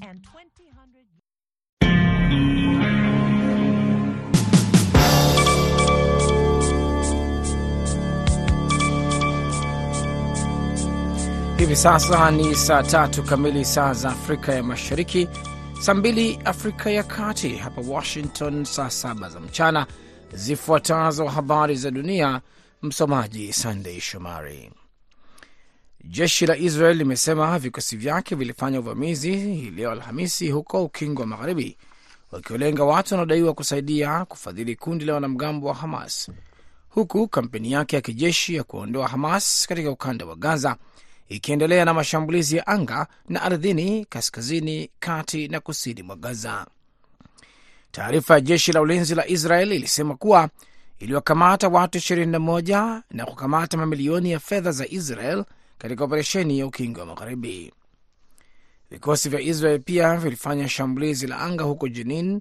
and 0.00 0.22
2000. 0.22 1.06
Hivi 11.58 11.76
sasa 11.76 12.30
ni 12.30 12.54
saa 12.54 12.82
tatu 12.82 13.22
kamili 13.22 13.64
saa 13.64 13.92
za 13.94 14.08
Afrika 14.10 14.54
ya 14.54 14.62
Mashariki, 14.62 15.28
saa 15.80 15.94
mbili 15.94 16.38
Afrika 16.44 16.90
ya 16.90 17.02
Kati, 17.02 17.56
hapa 17.56 17.80
Washington 17.88 18.64
saa 18.64 18.90
saba 18.90 19.28
za 19.28 19.40
mchana. 19.40 19.86
Zifuatazo 20.32 21.26
habari 21.28 21.76
za 21.76 21.90
dunia, 21.90 22.40
msomaji 22.82 23.52
Sandei 23.52 24.00
Shomari. 24.00 24.70
Jeshi 26.04 26.46
la 26.46 26.56
Israel 26.56 26.96
limesema 26.96 27.58
vikosi 27.58 27.96
vyake 27.96 28.34
vilifanya 28.34 28.80
uvamizi 28.80 29.36
hii 29.36 29.70
leo 29.70 29.90
Alhamisi 29.90 30.50
huko 30.50 30.84
Ukingo 30.84 31.20
wa 31.22 31.26
Magharibi, 31.28 31.76
wakiwalenga 32.32 32.84
watu 32.84 33.14
wanaodaiwa 33.14 33.54
kusaidia 33.54 34.24
kufadhili 34.24 34.76
kundi 34.76 35.04
la 35.04 35.14
wanamgambo 35.14 35.66
wa 35.66 35.74
Hamas, 35.74 36.30
huku 36.88 37.28
kampeni 37.28 37.72
yake 37.72 37.96
ya 37.96 38.02
kijeshi 38.02 38.54
ya 38.54 38.64
kuondoa 38.64 39.08
Hamas 39.08 39.66
katika 39.68 39.90
ukanda 39.90 40.26
wa 40.26 40.36
Gaza 40.36 40.76
ikiendelea 41.28 41.84
na 41.84 41.94
mashambulizi 41.94 42.56
ya 42.56 42.66
anga 42.66 43.06
na 43.28 43.42
ardhini 43.42 44.04
kaskazini, 44.04 44.90
kati 44.98 45.48
na 45.48 45.60
kusini 45.60 46.02
mwa 46.02 46.16
Gaza. 46.16 46.66
Taarifa 47.92 48.34
ya 48.34 48.40
jeshi 48.40 48.72
la 48.72 48.80
ulinzi 48.80 49.14
la 49.14 49.26
Israel 49.28 49.72
ilisema 49.72 50.14
kuwa 50.16 50.48
iliwakamata 50.98 51.68
watu 51.68 51.98
21 51.98 53.00
na 53.10 53.26
kukamata 53.26 53.76
mamilioni 53.76 54.30
ya 54.32 54.40
fedha 54.40 54.72
za 54.72 54.86
Israel 54.88 55.44
katika 55.82 56.04
operesheni 56.04 56.58
ya 56.58 56.66
ukingo 56.66 57.00
wa 57.00 57.06
Magharibi. 57.06 57.72
Vikosi 58.90 59.28
vya 59.28 59.40
Israel 59.40 59.80
pia 59.80 60.16
vilifanya 60.16 60.68
shambulizi 60.68 61.26
la 61.26 61.38
anga 61.38 61.64
huko 61.64 61.88
Jenin 61.88 62.32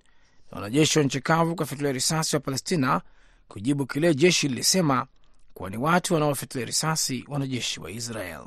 na 0.52 0.58
wanajeshi 0.58 1.00
wa 1.00 1.06
nchi 1.06 1.22
kavu 1.22 1.56
kufyatulia 1.56 1.92
risasi 1.92 2.36
wa 2.36 2.40
Palestina 2.40 3.02
kujibu 3.48 3.86
kile 3.86 4.16
jeshi 4.16 4.48
lilisema 4.48 5.08
kuwa 5.54 5.70
ni 5.70 5.78
watu 5.78 6.14
wanaofyatulia 6.14 6.66
risasi 6.66 7.26
wanajeshi 7.28 7.80
wa 7.80 7.92
Israel. 7.92 8.46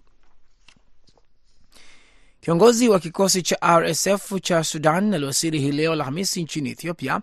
Kiongozi 2.40 2.88
wa 2.88 3.00
kikosi 3.00 3.42
cha 3.42 3.78
RSF 3.80 4.32
cha 4.42 4.64
Sudan 4.64 5.14
aliwasili 5.14 5.58
hii 5.60 5.72
leo 5.72 5.92
Alhamisi 5.92 6.42
nchini 6.42 6.70
Ethiopia, 6.70 7.20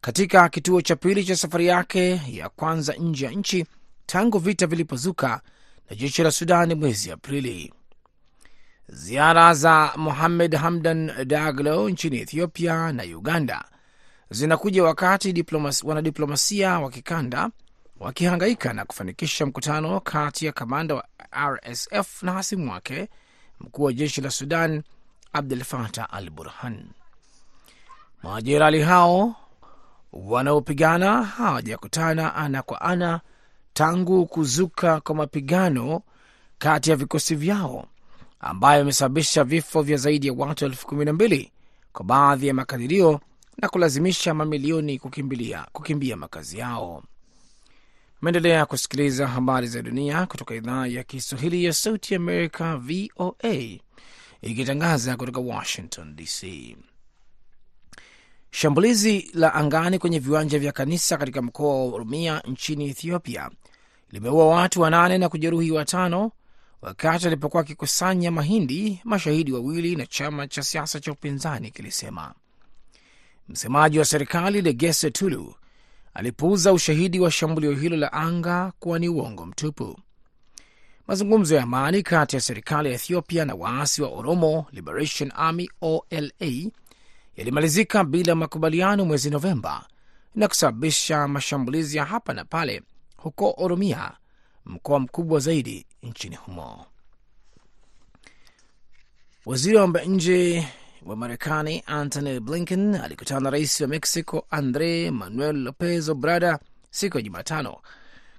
katika 0.00 0.48
kituo 0.48 0.82
cha 0.82 0.96
pili 0.96 1.24
cha 1.24 1.36
safari 1.36 1.66
yake 1.66 2.20
ya 2.30 2.48
kwanza 2.48 2.92
nje 2.94 3.24
ya 3.24 3.30
nchi 3.30 3.66
tangu 4.06 4.38
vita 4.38 4.66
vilipozuka 4.66 5.40
na 5.90 5.96
jeshi 5.96 6.22
la 6.22 6.30
Sudan 6.30 6.74
mwezi 6.74 7.10
Aprili. 7.10 7.72
Ziara 8.88 9.54
za 9.54 9.92
Mohamed 9.96 10.54
Hamdan 10.54 11.24
Daglo 11.24 11.90
nchini 11.90 12.18
Ethiopia 12.20 12.92
na 12.92 13.02
Uganda 13.02 13.64
zinakuja 14.30 14.84
wakati 14.84 15.32
diplomas, 15.32 15.84
wanadiplomasia 15.84 16.78
wa 16.80 16.90
kikanda 16.90 17.50
wakihangaika 18.00 18.72
na 18.72 18.84
kufanikisha 18.84 19.46
mkutano 19.46 20.00
kati 20.00 20.46
ya 20.46 20.52
kamanda 20.52 20.94
wa 20.94 21.04
RSF 21.50 22.22
na 22.22 22.32
hasimu 22.32 22.72
wake 22.72 23.08
mkuu 23.60 23.82
wa 23.82 23.92
jeshi 23.92 24.20
la 24.20 24.30
Sudan 24.30 24.82
Abdul 25.32 25.64
Fatah 25.64 26.08
al 26.14 26.30
Burhan. 26.30 26.86
Majenerali 28.22 28.82
hao 28.82 29.36
wanaopigana 30.12 31.22
hawajakutana 31.22 32.34
ana 32.34 32.62
kwa 32.62 32.80
ana 32.80 33.20
tangu 33.78 34.26
kuzuka 34.26 35.00
kwa 35.00 35.14
mapigano 35.14 36.02
kati 36.58 36.90
ya 36.90 36.96
vikosi 36.96 37.34
vyao 37.34 37.86
ambayo 38.40 38.82
imesababisha 38.82 39.44
vifo 39.44 39.82
vya 39.82 39.96
zaidi 39.96 40.26
ya 40.26 40.32
watu 40.32 40.64
elfu 40.64 40.86
kumi 40.86 41.04
na 41.04 41.12
mbili 41.12 41.52
kwa 41.92 42.04
baadhi 42.04 42.46
ya 42.48 42.54
makadirio 42.54 43.20
na 43.58 43.68
kulazimisha 43.68 44.34
mamilioni 44.34 44.98
kukimbilia, 44.98 45.66
kukimbia 45.72 46.16
makazi 46.16 46.58
yao. 46.58 47.02
Meendelea 48.22 48.66
kusikiliza 48.66 49.26
habari 49.26 49.66
za 49.66 49.82
dunia 49.82 50.26
kutoka 50.26 50.54
idhaa 50.54 50.86
ya 50.86 51.02
Kiswahili 51.04 51.64
ya 51.64 51.72
Sauti 51.72 52.14
Amerika, 52.14 52.76
VOA, 52.76 53.78
ikitangaza 54.42 55.16
kutoka 55.16 55.40
Washington 55.40 56.16
DC. 56.16 56.46
Shambulizi 58.50 59.30
la 59.34 59.54
angani 59.54 59.98
kwenye 59.98 60.18
viwanja 60.18 60.58
vya 60.58 60.72
kanisa 60.72 61.16
katika 61.16 61.42
mkoa 61.42 61.74
wa 61.86 61.94
Oromia 61.94 62.40
nchini 62.46 62.88
Ethiopia 62.88 63.50
limeua 64.10 64.46
watu 64.46 64.80
wanane 64.80 65.18
na 65.18 65.28
kujeruhi 65.28 65.70
watano 65.70 66.32
wakati 66.82 67.26
alipokuwa 67.26 67.62
akikusanya 67.62 68.30
mahindi, 68.30 69.00
mashahidi 69.04 69.52
wawili 69.52 69.96
na 69.96 70.06
chama 70.06 70.46
cha 70.48 70.62
siasa 70.62 71.00
cha 71.00 71.12
upinzani 71.12 71.70
kilisema. 71.70 72.34
Msemaji 73.48 73.98
wa 73.98 74.04
serikali 74.04 74.62
Legese 74.62 75.10
Tulu 75.10 75.54
alipuuza 76.14 76.72
ushahidi 76.72 77.20
wa 77.20 77.30
shambulio 77.30 77.72
hilo 77.72 77.96
la 77.96 78.12
anga 78.12 78.72
kuwa 78.78 78.98
ni 78.98 79.08
uongo 79.08 79.46
mtupu. 79.46 79.98
Mazungumzo 81.06 81.54
ya 81.56 81.62
amani 81.62 82.02
kati 82.02 82.36
ya 82.36 82.40
serikali 82.42 82.88
ya 82.88 82.94
Ethiopia 82.94 83.44
na 83.44 83.54
waasi 83.54 84.02
wa 84.02 84.08
Oromo 84.08 84.66
Liberation 84.72 85.32
Army 85.36 85.70
OLA 85.80 86.70
yalimalizika 87.36 88.04
bila 88.04 88.34
makubaliano 88.34 89.04
mwezi 89.04 89.30
Novemba 89.30 89.86
na 90.34 90.48
kusababisha 90.48 91.28
mashambulizi 91.28 91.96
ya 91.96 92.04
hapa 92.04 92.34
na 92.34 92.44
pale 92.44 92.82
huko 93.22 93.54
Oromia, 93.56 94.12
mkoa 94.64 95.00
mkubwa 95.00 95.40
zaidi 95.40 95.86
nchini 96.02 96.36
humo. 96.36 96.86
Waziri 99.46 99.76
wa 99.76 99.82
mambo 99.82 99.98
ya 99.98 100.04
nje 100.04 100.68
wa 101.06 101.16
Marekani 101.16 101.82
Antony 101.86 102.40
Blinken 102.40 102.94
alikutana 102.94 103.40
na 103.40 103.50
rais 103.50 103.80
wa 103.80 103.88
Mexico 103.88 104.46
Andre 104.50 105.10
Manuel 105.10 105.56
Lopez 105.56 106.08
Obrador 106.08 106.58
siku 106.90 107.16
ya 107.16 107.22
Jumatano 107.22 107.76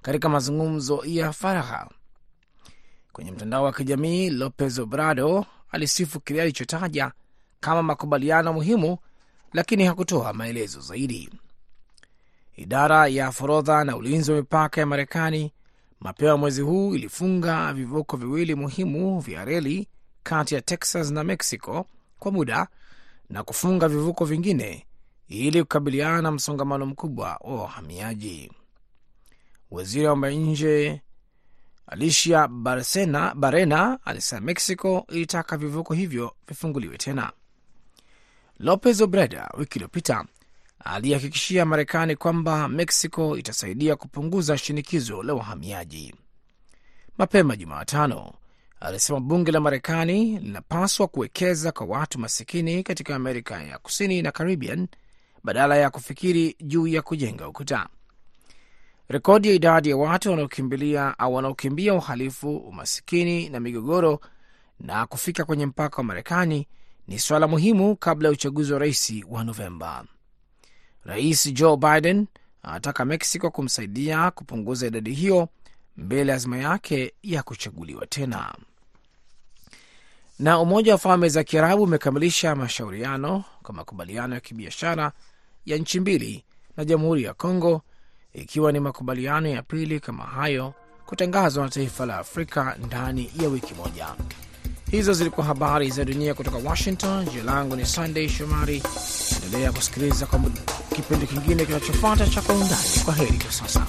katika 0.02 0.30
mazungumzo 0.30 1.02
ya 1.06 1.34
faragha. 1.34 1.90
Kwenye 3.12 3.32
mtandao 3.32 3.64
wa 3.64 3.74
kijamii, 3.74 4.30
Lopez 4.30 4.80
Obrador 4.80 5.46
alisifu 5.72 6.20
kile 6.20 6.42
alichotaja 6.42 7.12
kama 7.60 7.84
makubaliano 7.84 8.54
muhimu, 8.54 8.98
lakini 9.54 9.86
hakutoa 9.86 10.34
maelezo 10.34 10.80
zaidi. 10.82 11.30
Idara 12.60 13.08
ya 13.08 13.32
forodha 13.32 13.84
na 13.84 13.98
ulinzi 13.98 14.32
wa 14.32 14.38
mipaka 14.38 14.82
ya 14.82 14.88
Marekani 14.88 15.54
mapema 16.00 16.38
mwezi 16.38 16.62
huu 16.62 16.96
ilifunga 16.96 17.74
vivuko 17.74 18.18
viwili 18.18 18.56
muhimu 18.56 19.20
vya 19.20 19.46
reli 19.46 19.88
kati 20.24 20.56
ya 20.56 20.62
Texas 20.62 21.12
na 21.12 21.24
Mexico 21.24 21.86
kwa 22.20 22.32
muda 22.32 22.68
na 23.30 23.44
kufunga 23.44 23.88
vivuko 23.88 24.26
vingine 24.26 24.86
ili 25.28 25.62
kukabiliana 25.64 26.22
na 26.22 26.32
msongamano 26.32 26.86
mkubwa 26.86 27.38
wa 27.42 27.56
wahamiaji. 27.62 28.52
Waziri 29.72 30.06
wa 30.06 30.12
mambo 30.16 30.28
ya 30.28 30.34
nje 30.34 31.02
Alicia 31.88 32.48
Barsena, 32.48 33.36
Barena 33.36 34.00
alisema 34.06 34.42
Mexico 34.42 35.06
ilitaka 35.10 35.58
vivuko 35.58 35.94
hivyo 35.94 36.36
vifunguliwe 36.48 36.98
tena. 36.98 37.32
Lopez 38.60 39.02
Obrador 39.02 39.50
wiki 39.58 39.76
iliyopita 39.76 40.26
alihakikishia 40.86 41.66
Marekani 41.66 42.16
kwamba 42.16 42.68
Mexico 42.68 43.38
itasaidia 43.38 43.96
kupunguza 43.96 44.58
shinikizo 44.58 45.24
la 45.24 45.34
wahamiaji. 45.34 46.16
Mapema 47.18 47.56
Jumatano 47.56 48.34
alisema 48.80 49.20
bunge 49.20 49.52
la 49.52 49.60
Marekani 49.60 50.40
linapaswa 50.40 51.08
kuwekeza 51.08 51.72
kwa 51.72 51.86
watu 51.88 52.20
masikini 52.20 52.84
katika 52.84 53.16
Amerika 53.16 53.64
ya 53.64 53.78
Kusini 53.78 54.22
na 54.22 54.32
Caribbean 54.32 54.88
badala 55.44 55.76
ya 55.78 55.90
kufikiri 55.90 56.56
juu 56.62 56.88
ya 56.88 57.02
kujenga 57.02 57.48
ukuta. 57.48 57.88
Rekodi 59.10 59.48
ya 59.48 59.54
idadi 59.54 59.90
ya 59.90 59.98
watu 59.98 60.30
wanaokimbilia 60.30 61.20
au 61.20 61.34
wanaokimbia 61.36 61.94
uhalifu, 61.94 62.58
umasikini 62.58 63.50
na 63.50 63.60
migogoro 63.60 64.20
na 64.80 65.06
kufika 65.06 65.46
kwenye 65.46 65.66
mpaka 65.66 65.98
wa 65.98 66.04
Marekani 66.04 66.68
ni 67.08 67.20
suala 67.20 67.48
muhimu 67.48 67.96
kabla 67.96 68.28
ya 68.28 68.34
uchaguzi 68.34 68.74
wa 68.74 68.80
rais 68.80 69.14
wa 69.30 69.44
Novemba. 69.44 70.06
Rais 71.10 71.54
Joe 71.54 71.78
Biden 71.78 72.28
anataka 72.64 73.06
Mexico 73.06 73.52
kumsaidia 73.52 74.32
kupunguza 74.32 74.88
idadi 74.88 75.14
hiyo 75.14 75.50
mbele 75.98 76.30
ya 76.32 76.36
azma 76.36 76.58
yake 76.58 77.14
ya 77.24 77.44
kuchaguliwa 77.44 78.06
tena. 78.08 78.56
Na 80.40 80.60
Umoja 80.60 80.92
wa 80.92 80.98
Falme 80.98 81.30
za 81.30 81.44
Kiarabu 81.44 81.84
umekamilisha 81.84 82.56
mashauriano 82.56 83.44
kwa 83.64 83.74
makubaliano 83.76 84.36
ya 84.36 84.42
kibiashara 84.42 85.12
ya 85.66 85.78
nchi 85.78 86.00
mbili 86.00 86.44
na 86.78 86.86
Jamhuri 86.86 87.24
ya 87.24 87.34
Kongo, 87.34 87.82
ikiwa 88.34 88.72
ni 88.72 88.80
makubaliano 88.80 89.50
ya 89.50 89.62
pili 89.62 90.00
kama 90.00 90.24
hayo 90.24 90.74
kutangazwa 91.06 91.64
na 91.64 91.70
taifa 91.70 92.06
la 92.06 92.18
Afrika 92.18 92.78
ndani 92.86 93.32
ya 93.42 93.50
wiki 93.50 93.74
moja. 93.74 94.08
Hizo 94.92 95.14
zilikuwa 95.14 95.46
habari 95.46 95.90
za 95.92 96.06
dunia 96.06 96.34
kutoka 96.34 96.58
Washington. 96.70 97.26
Jina 97.26 97.44
langu 97.44 97.76
ni 97.76 97.86
Sunday 97.86 98.30
Shomari. 98.30 98.84
Endelea 99.46 99.72
kusikiliza 99.72 100.26
kwa 100.26 100.40
kipindi 101.02 101.28
kingine 101.28 101.66
kinachofuata 101.66 102.28
cha 102.28 102.42
Kwa 102.42 102.56
Undani. 102.56 103.00
Kwa 103.06 103.14
heri 103.14 103.38
kwa 103.38 103.52
sasa. 103.52 103.86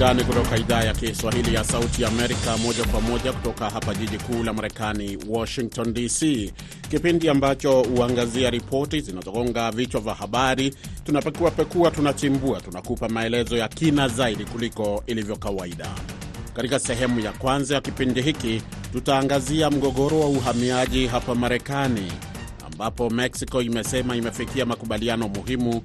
Undani 0.00 0.24
kutoka 0.24 0.56
idhaa 0.56 0.84
ya 0.84 0.92
Kiswahili 0.94 1.54
ya 1.54 1.64
Sauti 1.64 2.04
Amerika, 2.04 2.56
moja 2.56 2.84
kwa 2.84 3.00
moja 3.00 3.32
kutoka 3.32 3.70
hapa 3.70 3.94
jiji 3.94 4.18
kuu 4.18 4.42
la 4.44 4.52
Marekani, 4.52 5.18
Washington 5.28 5.94
DC, 5.94 6.52
kipindi 6.90 7.28
ambacho 7.28 7.82
huangazia 7.82 8.50
ripoti 8.50 9.00
zinazogonga 9.00 9.70
vichwa 9.70 10.00
vya 10.00 10.14
habari. 10.14 10.74
Tunapekua 11.04 11.50
pekua, 11.50 11.90
tunachimbua, 11.90 12.60
tunakupa 12.60 13.08
maelezo 13.08 13.56
ya 13.56 13.68
kina 13.68 14.08
zaidi 14.08 14.44
kuliko 14.44 15.02
ilivyo 15.06 15.36
kawaida. 15.36 15.88
Katika 16.54 16.78
sehemu 16.78 17.20
ya 17.20 17.32
kwanza 17.32 17.74
ya 17.74 17.80
kipindi 17.80 18.22
hiki 18.22 18.62
tutaangazia 18.92 19.70
mgogoro 19.70 20.20
wa 20.20 20.26
uhamiaji 20.28 21.06
hapa 21.06 21.34
Marekani, 21.34 22.12
ambapo 22.66 23.10
Mexico 23.10 23.62
imesema 23.62 24.16
imefikia 24.16 24.66
makubaliano 24.66 25.28
muhimu 25.28 25.82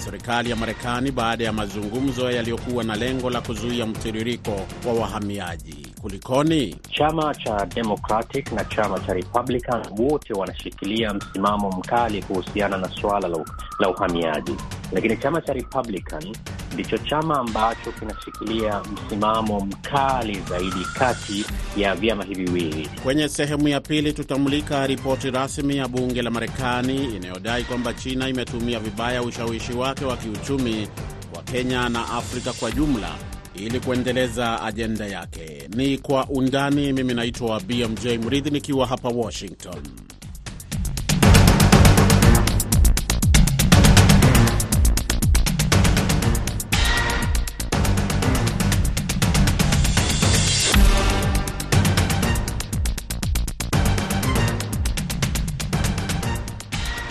serikali 0.00 0.50
ya 0.50 0.56
Marekani 0.56 1.10
baada 1.10 1.44
ya 1.44 1.52
mazungumzo 1.52 2.30
yaliyokuwa 2.30 2.84
na 2.84 2.96
lengo 2.96 3.30
la 3.30 3.40
kuzuia 3.40 3.86
mtiririko 3.86 4.50
wa 4.86 4.92
wahamiaji. 4.92 5.86
Kulikoni? 6.02 6.76
Chama 6.90 7.34
cha 7.34 7.66
Democratic 7.66 8.52
na 8.52 8.64
chama 8.64 9.00
cha 9.00 9.12
Republican 9.14 9.82
wote 9.98 10.34
wanashikilia 10.34 11.14
msimamo 11.14 11.70
mkali 11.70 12.22
kuhusiana 12.22 12.76
na 12.76 12.88
suala 12.88 13.28
la, 13.28 13.44
la 13.78 13.88
uhamiaji, 13.90 14.56
lakini 14.92 15.16
chama 15.16 15.40
cha 15.40 15.52
Republican 15.52 16.36
ndicho 16.74 16.98
chama 16.98 17.38
ambacho 17.40 17.92
kinashikilia 17.92 18.80
msimamo 19.06 19.60
mkali 19.60 20.40
zaidi 20.48 20.84
kati 20.98 21.44
ya 21.76 21.94
vyama 21.94 22.24
hivi 22.24 22.44
viwili. 22.44 22.88
Kwenye 23.02 23.28
sehemu 23.28 23.68
ya 23.68 23.80
pili 23.80 24.12
tutamulika 24.12 24.86
ripoti 24.86 25.30
rasmi 25.30 25.76
ya 25.76 25.88
bunge 25.88 26.22
la 26.22 26.30
Marekani 26.30 27.04
inayodai 27.16 27.64
kwamba 27.64 27.94
China 27.94 28.28
imetumia 28.28 28.80
vibaya 28.80 29.22
ushawishi 29.22 29.72
wake 29.72 30.04
wa 30.04 30.16
kiuchumi 30.16 30.88
wa 31.36 31.42
Kenya 31.42 31.88
na 31.88 32.08
Afrika 32.08 32.52
kwa 32.52 32.70
jumla 32.70 33.08
ili 33.54 33.80
kuendeleza 33.80 34.62
ajenda 34.62 35.06
yake. 35.06 35.68
Ni 35.76 35.98
kwa 35.98 36.26
undani. 36.28 36.92
Mimi 36.92 37.14
naitwa 37.14 37.60
BMJ 37.60 38.06
Mridhi 38.06 38.50
nikiwa 38.50 38.86
hapa 38.86 39.08
Washington. 39.08 39.82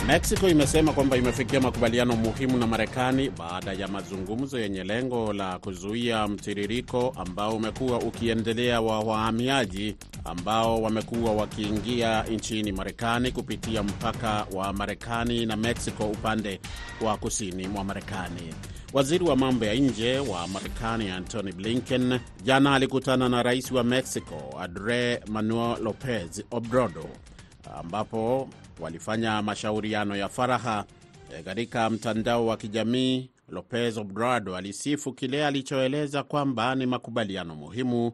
Mexico 0.10 0.48
imesema 0.50 0.94
kwamba 0.94 1.18
imefikia 1.18 1.62
makubaliano 1.62 2.16
muhimu 2.16 2.58
na 2.58 2.68
Marekani 2.68 3.30
baada 3.30 3.74
ya 3.74 3.88
mazungumzo 3.88 4.60
yenye 4.60 4.84
lengo 4.84 5.34
la 5.34 5.60
kuzuia 5.60 6.28
mtiririko 6.28 7.14
ambao 7.18 7.56
umekuwa 7.56 7.98
ukiendelea 8.00 8.82
wa 8.82 9.00
wahamiaji 9.00 9.96
ambao 10.26 10.82
wamekuwa 10.82 11.32
wakiingia 11.34 12.24
nchini 12.24 12.72
Marekani 12.72 13.32
kupitia 13.32 13.84
mpaka 13.84 14.46
wa 14.54 14.74
Marekani 14.74 15.46
na 15.46 15.56
Mexico 15.58 16.04
upande 16.04 16.60
wa 17.02 17.18
kusini 17.18 17.68
mwa 17.68 17.84
Marekani. 17.84 18.54
Waziri 18.94 19.26
wa 19.26 19.36
mambo 19.36 19.66
ya 19.66 19.74
nje 19.76 20.20
wa 20.20 20.48
Marekani 20.48 21.10
Antony 21.10 21.52
Blinken 21.52 22.20
jana 22.44 22.76
alikutana 22.76 23.30
na 23.30 23.44
rais 23.44 23.72
wa 23.72 23.84
Mexico 23.84 24.56
Andres 24.60 25.20
Manuel 25.28 25.84
Lopez 25.84 26.44
Obrador 26.52 27.06
ambapo 27.80 28.50
walifanya 28.80 29.42
mashauriano 29.42 30.16
ya 30.16 30.30
faraha 30.30 30.86
katika 31.46 31.90
mtandao 31.90 32.46
wa 32.48 32.58
kijamii. 32.58 33.30
Lopez 33.50 33.98
Obrador 33.98 34.56
alisifu 34.58 35.14
kile 35.14 35.46
alichoeleza 35.46 36.24
kwamba 36.24 36.76
ni 36.76 36.86
makubaliano 36.86 37.56
muhimu 37.56 38.12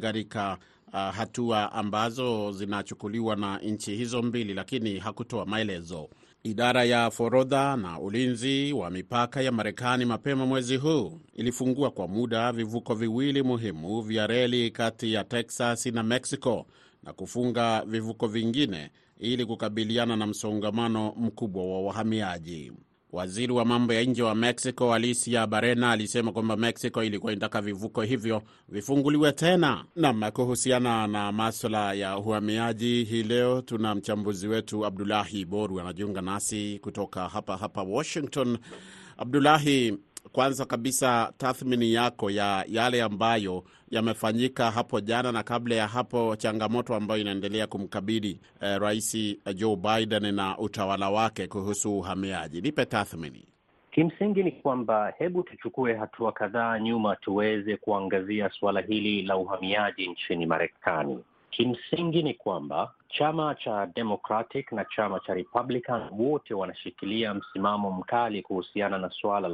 katika 0.00 0.58
uh, 0.92 0.98
hatua 1.00 1.72
ambazo 1.72 2.52
zinachukuliwa 2.52 3.36
na 3.36 3.58
nchi 3.58 3.96
hizo 3.96 4.22
mbili, 4.22 4.54
lakini 4.54 4.98
hakutoa 4.98 5.46
maelezo. 5.46 6.08
Idara 6.42 6.84
ya 6.84 7.10
forodha 7.10 7.76
na 7.76 8.00
ulinzi 8.00 8.72
wa 8.72 8.90
mipaka 8.90 9.42
ya 9.42 9.52
Marekani 9.52 10.04
mapema 10.04 10.46
mwezi 10.46 10.76
huu 10.76 11.20
ilifungua 11.34 11.90
kwa 11.90 12.08
muda 12.08 12.52
vivuko 12.52 12.94
viwili 12.94 13.42
muhimu 13.42 14.02
vya 14.02 14.26
reli 14.26 14.70
kati 14.70 15.12
ya 15.12 15.24
Texas 15.24 15.86
na 15.86 16.02
Mexico 16.02 16.66
na 17.02 17.12
kufunga 17.12 17.84
vivuko 17.86 18.26
vingine 18.26 18.90
ili 19.18 19.46
kukabiliana 19.46 20.16
na 20.16 20.26
msongamano 20.26 21.14
mkubwa 21.16 21.64
wa 21.64 21.82
wahamiaji. 21.82 22.72
Waziri 23.14 23.52
wa 23.52 23.64
mambo 23.64 23.92
ya 23.92 24.02
nje 24.04 24.22
wa 24.22 24.34
Mexico 24.34 24.94
Alicia 24.94 25.46
Barena 25.46 25.90
alisema 25.90 26.32
kwamba 26.32 26.56
Mexico 26.56 27.04
ilikuwa 27.04 27.32
inataka 27.32 27.60
vivuko 27.60 28.02
hivyo 28.02 28.42
vifunguliwe 28.68 29.32
tena. 29.32 29.84
Nam, 29.96 30.30
kuhusiana 30.32 31.06
na 31.06 31.32
maswala 31.32 31.92
ya 31.92 32.18
uhamiaji, 32.18 33.04
hii 33.04 33.22
leo 33.22 33.60
tuna 33.62 33.94
mchambuzi 33.94 34.48
wetu 34.48 34.86
Abdulahi 34.86 35.44
Boru 35.44 35.80
anajiunga 35.80 36.20
nasi 36.22 36.78
kutoka 36.82 37.28
hapa 37.28 37.56
hapa 37.56 37.82
Washington. 37.82 38.58
Abdulahi, 39.16 39.98
kwanza 40.32 40.64
kabisa 40.64 41.32
tathmini 41.38 41.92
yako 41.92 42.30
ya 42.30 42.64
yale 42.68 43.02
ambayo 43.02 43.64
yamefanyika 43.94 44.70
hapo 44.70 45.00
jana 45.00 45.32
na 45.32 45.42
kabla 45.42 45.74
ya 45.74 45.86
hapo, 45.88 46.36
changamoto 46.36 46.94
ambayo 46.94 47.20
inaendelea 47.20 47.66
kumkabili 47.66 48.40
eh, 48.60 48.78
Rais 48.80 49.16
Joe 49.54 49.76
Biden 49.76 50.34
na 50.34 50.58
utawala 50.58 51.10
wake 51.10 51.46
kuhusu 51.46 51.98
uhamiaji. 51.98 52.60
Nipe 52.60 52.84
tathmini. 52.86 53.44
Kimsingi 53.90 54.42
ni 54.42 54.52
kwamba 54.52 55.12
hebu 55.18 55.42
tuchukue 55.42 55.94
hatua 55.94 56.32
kadhaa 56.32 56.78
nyuma 56.78 57.16
tuweze 57.16 57.76
kuangazia 57.76 58.50
suala 58.50 58.80
hili 58.80 59.22
la 59.22 59.36
uhamiaji 59.36 60.06
nchini 60.08 60.46
Marekani. 60.46 61.18
Kimsingi 61.50 62.22
ni 62.22 62.34
kwamba 62.34 62.92
chama 63.08 63.54
cha 63.54 63.86
Democratic 63.86 64.72
na 64.72 64.84
chama 64.96 65.20
cha 65.20 65.34
Republican 65.34 66.02
wote 66.18 66.54
wanashikilia 66.54 67.34
msimamo 67.34 67.90
mkali 67.90 68.42
kuhusiana 68.42 68.98
na 68.98 69.10
suala 69.10 69.48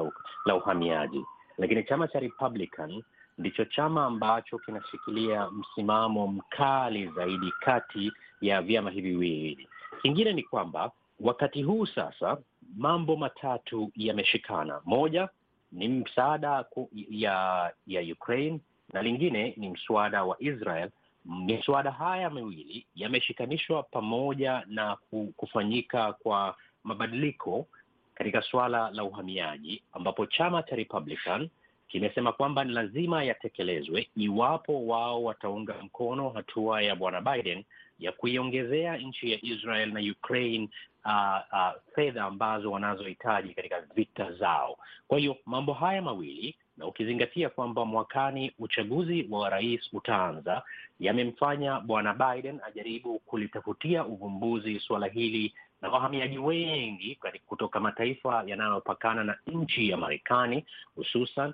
la, 0.46 0.54
uhamiaji, 0.54 1.24
lakini 1.58 1.84
chama 1.84 2.08
cha 2.08 2.20
Republican 2.20 3.02
ndicho 3.40 3.64
chama 3.64 4.04
ambacho 4.06 4.58
kinashikilia 4.58 5.50
msimamo 5.50 6.26
mkali 6.26 7.06
zaidi 7.06 7.52
kati 7.60 8.12
ya 8.40 8.62
vyama 8.62 8.90
hivi 8.90 9.10
viwili. 9.10 9.68
Kingine 10.02 10.32
ni 10.32 10.42
kwamba 10.42 10.90
wakati 11.20 11.62
huu 11.62 11.86
sasa 11.86 12.38
mambo 12.76 13.16
matatu 13.16 13.90
yameshikana. 13.96 14.80
Moja 14.84 15.28
ni 15.72 15.88
msaada 15.88 16.64
ya 17.10 17.70
ya 17.86 18.12
Ukraine 18.12 18.60
na 18.92 19.02
lingine 19.02 19.54
ni 19.56 19.68
mswada 19.70 20.24
wa 20.24 20.36
Israel. 20.38 20.90
Miswada 21.24 21.90
haya 21.90 22.30
miwili 22.30 22.86
yameshikanishwa 22.94 23.82
pamoja 23.82 24.62
na 24.66 24.96
kufanyika 25.36 26.12
kwa 26.12 26.56
mabadiliko 26.84 27.66
katika 28.14 28.42
suala 28.42 28.90
la 28.90 29.04
uhamiaji, 29.04 29.82
ambapo 29.92 30.26
chama 30.26 30.62
cha 30.62 30.76
Republican 30.76 31.48
kimesema 31.90 32.32
kwamba 32.32 32.64
ni 32.64 32.72
lazima 32.72 33.24
yatekelezwe 33.24 34.08
iwapo 34.16 34.86
wao 34.86 35.24
wataunga 35.24 35.74
mkono 35.82 36.28
hatua 36.30 36.82
ya 36.82 36.96
bwana 36.96 37.20
Biden 37.20 37.64
ya 37.98 38.12
kuiongezea 38.12 38.96
nchi 38.96 39.32
ya 39.32 39.38
Israel 39.42 39.92
na 39.92 40.00
Ukraine 40.12 40.68
uh, 41.04 41.38
uh, 41.52 41.94
fedha 41.94 42.24
ambazo 42.24 42.70
wanazohitaji 42.70 43.54
katika 43.54 43.80
vita 43.80 44.32
zao. 44.32 44.78
Kwa 45.08 45.18
hiyo 45.18 45.36
mambo 45.46 45.72
haya 45.72 46.02
mawili 46.02 46.54
na 46.76 46.86
ukizingatia 46.86 47.48
kwamba 47.48 47.84
mwakani 47.84 48.52
uchaguzi 48.58 49.26
wa 49.30 49.50
rais 49.50 49.80
utaanza, 49.92 50.62
yamemfanya 51.00 51.80
bwana 51.80 52.14
Biden 52.14 52.60
ajaribu 52.66 53.18
kulitafutia 53.18 54.04
uvumbuzi 54.06 54.80
suala 54.80 55.06
hili 55.06 55.54
na 55.82 55.88
wahamiaji 55.88 56.38
wengi 56.38 57.18
kutoka 57.46 57.80
mataifa 57.80 58.42
yanayopakana 58.46 59.24
na 59.24 59.38
nchi 59.46 59.88
ya 59.88 59.96
Marekani, 59.96 60.64
hususan 60.96 61.52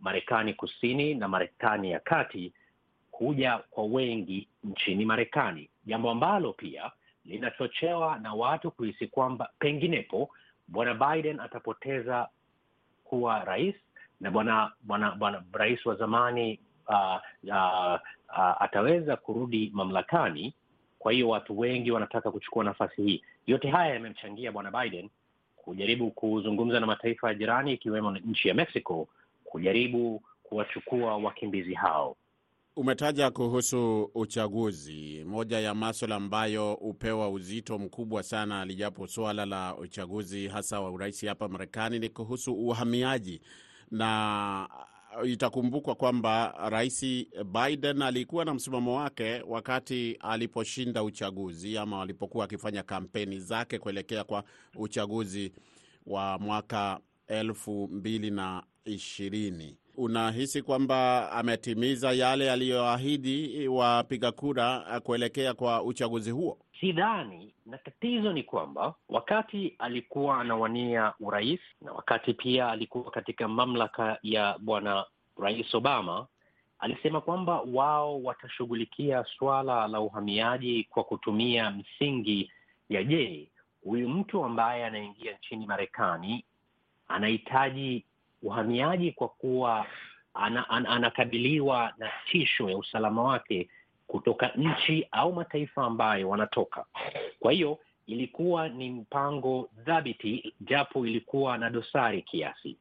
Marekani 0.00 0.54
kusini 0.54 1.14
na 1.14 1.28
Marekani 1.28 1.90
ya 1.90 2.00
kati 2.00 2.52
kuja 3.10 3.58
kwa 3.70 3.84
wengi 3.84 4.48
nchini 4.64 5.04
Marekani, 5.04 5.70
jambo 5.86 6.10
ambalo 6.10 6.52
pia 6.52 6.90
linachochewa 7.24 8.18
na 8.18 8.34
watu 8.34 8.70
kuhisi 8.70 9.06
kwamba 9.06 9.50
penginepo 9.58 10.30
bwana 10.68 10.94
Biden 10.94 11.40
atapoteza 11.40 12.28
kuwa 13.04 13.44
rais 13.44 13.74
na 14.20 14.30
bwana 14.30 14.72
bwana 14.82 15.10
bwana 15.10 15.42
rais 15.52 15.86
wa 15.86 15.94
zamani 15.94 16.60
uh, 16.88 17.16
uh, 17.44 17.98
uh, 18.28 18.62
ataweza 18.62 19.16
kurudi 19.16 19.70
mamlakani. 19.74 20.54
Kwa 20.98 21.12
hiyo 21.12 21.28
watu 21.28 21.58
wengi 21.58 21.90
wanataka 21.90 22.30
kuchukua 22.30 22.64
nafasi 22.64 23.02
hii. 23.02 23.24
Yote 23.48 23.68
haya 23.70 23.94
yamemchangia 23.94 24.52
bwana 24.52 24.70
Biden 24.70 25.08
kujaribu 25.56 26.10
kuzungumza 26.10 26.80
na 26.80 26.86
mataifa 26.86 27.28
ya 27.28 27.34
jirani 27.34 27.72
ikiwemo 27.72 28.10
nchi 28.18 28.48
ya 28.48 28.54
Mexico 28.54 29.08
kujaribu 29.44 30.22
kuwachukua 30.42 31.16
wakimbizi 31.16 31.74
hao. 31.74 32.16
Umetaja 32.76 33.30
kuhusu 33.30 34.10
uchaguzi. 34.14 35.24
Moja 35.24 35.60
ya 35.60 35.74
maswala 35.74 36.16
ambayo 36.16 36.74
hupewa 36.74 37.30
uzito 37.30 37.78
mkubwa 37.78 38.22
sana, 38.22 38.64
lijapo 38.64 39.06
swala 39.06 39.46
la 39.46 39.76
uchaguzi 39.76 40.48
hasa 40.48 40.80
wa 40.80 40.90
urais 40.90 41.26
hapa 41.26 41.48
Marekani, 41.48 41.98
ni 41.98 42.08
kuhusu 42.08 42.52
uhamiaji 42.54 43.40
na 43.90 44.68
itakumbukwa 45.24 45.94
kwamba 45.94 46.54
Rais 46.70 47.04
Biden 47.44 48.02
alikuwa 48.02 48.44
na 48.44 48.54
msimamo 48.54 48.96
wake 48.96 49.42
wakati 49.48 50.16
aliposhinda 50.20 51.02
uchaguzi 51.02 51.78
ama 51.78 52.02
alipokuwa 52.02 52.44
akifanya 52.44 52.82
kampeni 52.82 53.40
zake 53.40 53.78
kuelekea 53.78 54.24
kwa 54.24 54.44
uchaguzi 54.76 55.52
wa 56.06 56.38
mwaka 56.38 57.00
elfu 57.26 57.88
mbili 57.92 58.30
na 58.30 58.62
ishirini. 58.84 59.76
Unahisi 59.96 60.62
kwamba 60.62 61.30
ametimiza 61.32 62.12
yale 62.12 62.50
aliyoahidi 62.52 63.68
wapiga 63.68 64.32
kura 64.32 65.00
kuelekea 65.00 65.54
kwa 65.54 65.82
uchaguzi 65.82 66.30
huo? 66.30 66.58
Sidhani, 66.80 67.54
na 67.66 67.78
tatizo 67.78 68.32
ni 68.32 68.42
kwamba 68.42 68.94
wakati 69.08 69.74
alikuwa 69.78 70.40
anawania 70.40 71.12
urais 71.20 71.60
na 71.80 71.92
wakati 71.92 72.34
pia 72.34 72.68
alikuwa 72.70 73.10
katika 73.10 73.48
mamlaka 73.48 74.18
ya 74.22 74.56
bwana 74.58 75.04
Rais 75.40 75.74
Obama, 75.74 76.26
alisema 76.78 77.20
kwamba 77.20 77.60
wao 77.60 78.22
watashughulikia 78.22 79.24
suala 79.38 79.88
la 79.88 80.00
uhamiaji 80.00 80.84
kwa 80.84 81.04
kutumia 81.04 81.70
msingi 81.70 82.52
ya 82.88 83.04
je, 83.04 83.48
huyu 83.84 84.08
mtu 84.08 84.44
ambaye 84.44 84.84
anaingia 84.86 85.32
nchini 85.38 85.66
Marekani 85.66 86.44
anahitaji 87.08 88.04
uhamiaji 88.42 89.12
kwa 89.12 89.28
kuwa 89.28 89.86
ana, 90.34 90.70
an, 90.70 90.86
anakabiliwa 90.86 91.92
na 91.98 92.10
tisho 92.30 92.70
ya 92.70 92.78
usalama 92.78 93.22
wake 93.22 93.68
kutoka 94.08 94.48
nchi 94.56 95.08
au 95.10 95.32
mataifa 95.32 95.82
ambayo 95.84 96.28
wanatoka. 96.28 96.84
Kwa 97.40 97.52
hiyo 97.52 97.78
ilikuwa 98.06 98.68
ni 98.68 98.90
mpango 98.90 99.68
thabiti, 99.84 100.54
japo 100.60 101.06
ilikuwa 101.06 101.58
na 101.58 101.70
dosari 101.70 102.22
kiasi. 102.22 102.76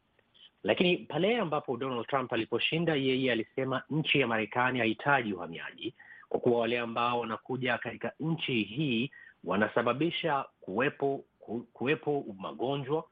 Lakini 0.64 0.98
pale 0.98 1.38
ambapo 1.38 1.78
Donald 1.78 2.08
Trump 2.08 2.34
aliposhinda, 2.34 2.96
yeye 2.96 3.32
alisema 3.32 3.84
nchi 3.90 4.20
ya 4.20 4.28
Marekani 4.28 4.80
hahitaji 4.80 5.34
uhamiaji 5.34 5.94
kwa 6.30 6.40
kuwa 6.40 6.60
wale 6.60 6.80
ambao 6.80 7.20
wanakuja 7.20 7.78
katika 7.78 8.12
nchi 8.20 8.64
hii 8.64 9.12
wanasababisha 9.44 10.46
kuwepo 10.62 11.24
kuwepo 11.74 12.26
magonjwa 12.40 13.04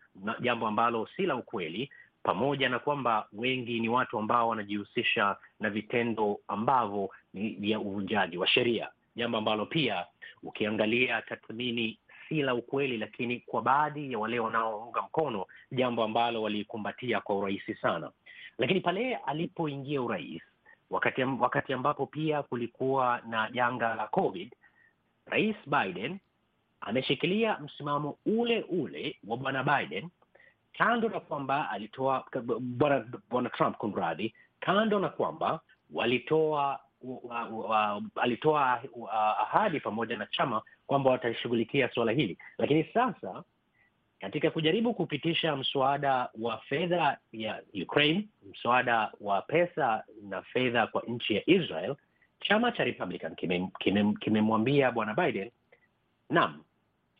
jambo 0.42 0.68
ambalo 0.68 1.08
si 1.16 1.26
la 1.26 1.36
ukweli, 1.36 1.90
pamoja 2.26 2.70
na 2.70 2.80
kwamba 2.80 3.28
wengi 3.34 3.80
ni 3.80 3.90
watu 3.90 4.20
ambao 4.20 4.48
wanajihusisha 4.50 5.38
na 5.60 5.70
vitendo 5.70 6.40
ambavyo 6.48 7.10
ni 7.34 7.50
vya 7.50 7.80
uvunjaji 7.80 8.38
wa 8.38 8.48
sheria, 8.48 8.90
jambo 9.16 9.38
ambalo 9.38 9.66
pia 9.66 10.06
ukiangalia 10.44 11.22
tathmini 11.22 12.00
si 12.30 12.42
la 12.42 12.56
ukweli, 12.56 12.98
lakini 12.98 13.40
kwa 13.40 13.62
baadhi 13.62 14.12
ya 14.12 14.20
wale 14.20 14.40
wanaounga 14.40 15.02
mkono, 15.02 15.46
jambo 15.72 16.04
ambalo 16.04 16.42
walikumbatia 16.42 17.22
kwa 17.22 17.36
urahisi 17.38 17.76
sana. 17.76 18.12
Lakini 18.58 18.80
pale 18.82 19.16
alipoingia 19.16 20.02
urais, 20.02 20.42
wakati, 20.90 21.24
wakati 21.24 21.74
ambapo 21.74 22.06
pia 22.06 22.44
kulikuwa 22.44 23.22
na 23.30 23.50
janga 23.52 23.96
la 23.96 24.08
COVID, 24.08 24.56
Rais 25.26 25.56
Biden 25.68 26.20
ameshikilia 26.82 27.58
msimamo 27.60 28.18
ule 28.26 28.62
ule 28.70 29.18
wa 29.28 29.38
bwana 29.38 29.64
Biden, 29.64 30.10
kando 30.78 31.10
na 31.10 31.20
kwamba 31.20 31.70
alitoa 31.70 32.26
bwana 32.60 33.06
bwana 33.30 33.50
Trump, 33.50 33.78
kunradi, 33.78 34.34
kando 34.60 35.00
na 35.00 35.10
kwamba 35.10 35.60
walitoa 35.94 36.80
wa, 37.02 37.44
wa, 37.50 38.02
alitoa 38.16 38.82
ahadi 39.40 39.80
pamoja 39.80 40.18
na 40.18 40.26
chama 40.26 40.62
kwamba 40.88 41.10
watashughulikia 41.12 41.90
suala 41.90 42.12
hili, 42.12 42.38
lakini 42.58 42.84
sasa 42.94 43.44
katika 44.20 44.52
kujaribu 44.52 44.94
kupitisha 44.94 45.56
mswada 45.56 46.30
wa 46.42 46.58
fedha 46.58 47.18
ya 47.32 47.62
Ukraine, 47.84 48.28
mswada 48.52 49.12
wa 49.22 49.42
pesa 49.42 50.04
na 50.24 50.42
fedha 50.42 50.88
kwa 50.88 51.02
nchi 51.08 51.36
ya 51.36 51.50
Israel, 51.50 51.96
chama 52.40 52.72
cha 52.72 52.84
Republican 52.84 53.36
kimemwambia 54.20 54.88
kime 54.88 54.92
bwana 54.96 55.14
Biden, 55.14 55.52
naam, 56.30 56.64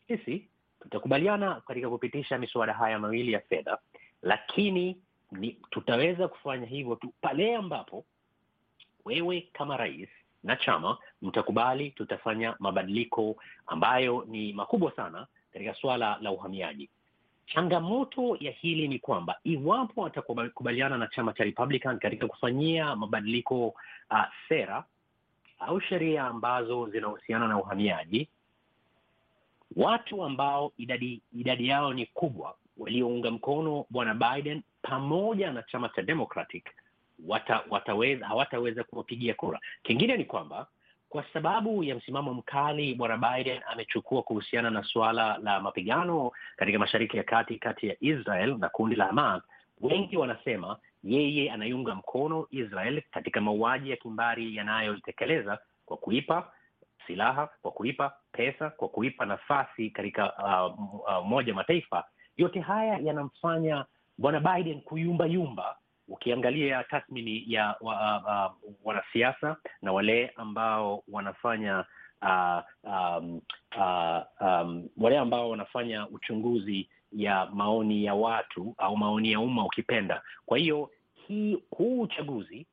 sisi 0.08 0.48
tutakubaliana 0.86 1.60
katika 1.66 1.88
kupitisha 1.90 2.38
miswada 2.38 2.72
haya 2.72 2.98
mawili 2.98 3.32
ya 3.32 3.40
fedha, 3.40 3.78
lakini 4.22 4.96
ni, 5.32 5.56
tutaweza 5.70 6.28
kufanya 6.28 6.66
hivyo 6.66 6.94
tu 6.96 7.12
pale 7.20 7.56
ambapo 7.56 8.04
wewe 9.04 9.48
kama 9.52 9.76
rais 9.76 10.08
na 10.44 10.56
chama 10.56 10.98
mtakubali 11.22 11.90
tutafanya 11.90 12.56
mabadiliko 12.58 13.36
ambayo 13.66 14.24
ni 14.28 14.52
makubwa 14.52 14.92
sana 14.96 15.26
katika 15.52 15.74
suala 15.74 16.18
la 16.20 16.30
uhamiaji. 16.30 16.90
Changamoto 17.46 18.36
ya 18.40 18.52
hili 18.52 18.88
ni 18.88 18.98
kwamba 18.98 19.38
iwapo 19.44 20.00
watakubaliana 20.00 20.98
na 20.98 21.06
chama 21.06 21.32
cha 21.32 21.44
Republican 21.44 21.98
katika 21.98 22.26
kufanyia 22.26 22.96
mabadiliko 22.96 23.66
uh, 24.10 24.24
sera 24.48 24.84
au 25.58 25.80
sheria 25.80 26.24
ambazo 26.24 26.88
zinahusiana 26.90 27.48
na 27.48 27.58
uhamiaji, 27.58 28.28
watu 29.76 30.24
ambao 30.24 30.72
idadi 30.78 31.22
idadi 31.32 31.68
yao 31.68 31.92
ni 31.94 32.06
kubwa 32.06 32.56
waliounga 32.78 33.30
mkono 33.30 33.84
bwana 33.90 34.14
Biden 34.14 34.62
pamoja 34.82 35.52
na 35.52 35.62
chama 35.62 35.88
cha 35.88 36.02
Democratic 36.02 36.64
wata, 37.26 37.62
wataweza 37.70 38.26
hawataweza 38.26 38.84
kuwapigia 38.84 39.34
kura. 39.34 39.60
Kingine 39.82 40.16
ni 40.16 40.24
kwamba 40.24 40.66
kwa 41.08 41.24
sababu 41.32 41.84
ya 41.84 41.94
msimamo 41.94 42.34
mkali 42.34 42.94
bwana 42.94 43.16
Biden 43.16 43.60
amechukua 43.66 44.22
kuhusiana 44.22 44.70
na 44.70 44.82
suala 44.84 45.38
la 45.38 45.60
mapigano 45.60 46.32
katika 46.56 46.78
Mashariki 46.78 47.16
ya 47.16 47.22
Kati 47.24 47.58
kati 47.58 47.88
ya 47.88 47.96
Israel 48.00 48.56
na 48.58 48.68
kundi 48.68 48.96
la 48.96 49.04
Hamas, 49.06 49.42
wengi 49.80 50.16
wanasema 50.16 50.76
yeye 51.04 51.50
anaiunga 51.52 51.94
mkono 51.94 52.46
Israel 52.50 53.02
katika 53.10 53.40
mauaji 53.40 53.90
ya 53.90 53.96
kimbari 53.96 54.56
yanayoitekeleza 54.56 55.58
kwa 55.86 55.96
kuipa 55.96 56.52
silaha, 57.06 57.48
kwa 57.62 57.70
kuipa 57.70 58.12
pesa, 58.32 58.70
kwa 58.70 58.88
kuipa 58.88 59.26
nafasi 59.26 59.90
katika 59.90 60.32
uh, 60.32 61.28
uh, 61.28 61.54
Mataifa. 61.54 62.04
Yote 62.36 62.60
haya 62.60 62.98
yanamfanya 62.98 63.84
bwana 64.18 64.40
Biden 64.40 64.80
kuyumbayumba 64.80 65.76
ukiangalia 66.08 66.84
tathmini 66.84 67.44
ya 67.46 67.76
uh, 67.80 67.92
uh, 67.92 68.72
wanasiasa 68.84 69.56
na 69.82 69.92
wale 69.92 70.32
ambao 70.36 71.02
wanafanya 71.08 71.84
uh, 72.22 72.60
um, 72.82 73.40
uh, 73.76 74.22
um, 74.40 74.88
wale 74.96 75.18
ambao 75.18 75.50
wanafanya 75.50 76.08
uchunguzi 76.08 76.88
ya 77.12 77.46
maoni 77.52 78.04
ya 78.04 78.14
watu 78.14 78.74
au 78.78 78.96
maoni 78.96 79.32
ya 79.32 79.40
umma 79.40 79.64
ukipenda. 79.64 80.22
Kwa 80.46 80.58
hiyo 80.58 80.90
hii 81.14 81.58
huu 81.70 82.00
uchaguzi 82.00 82.66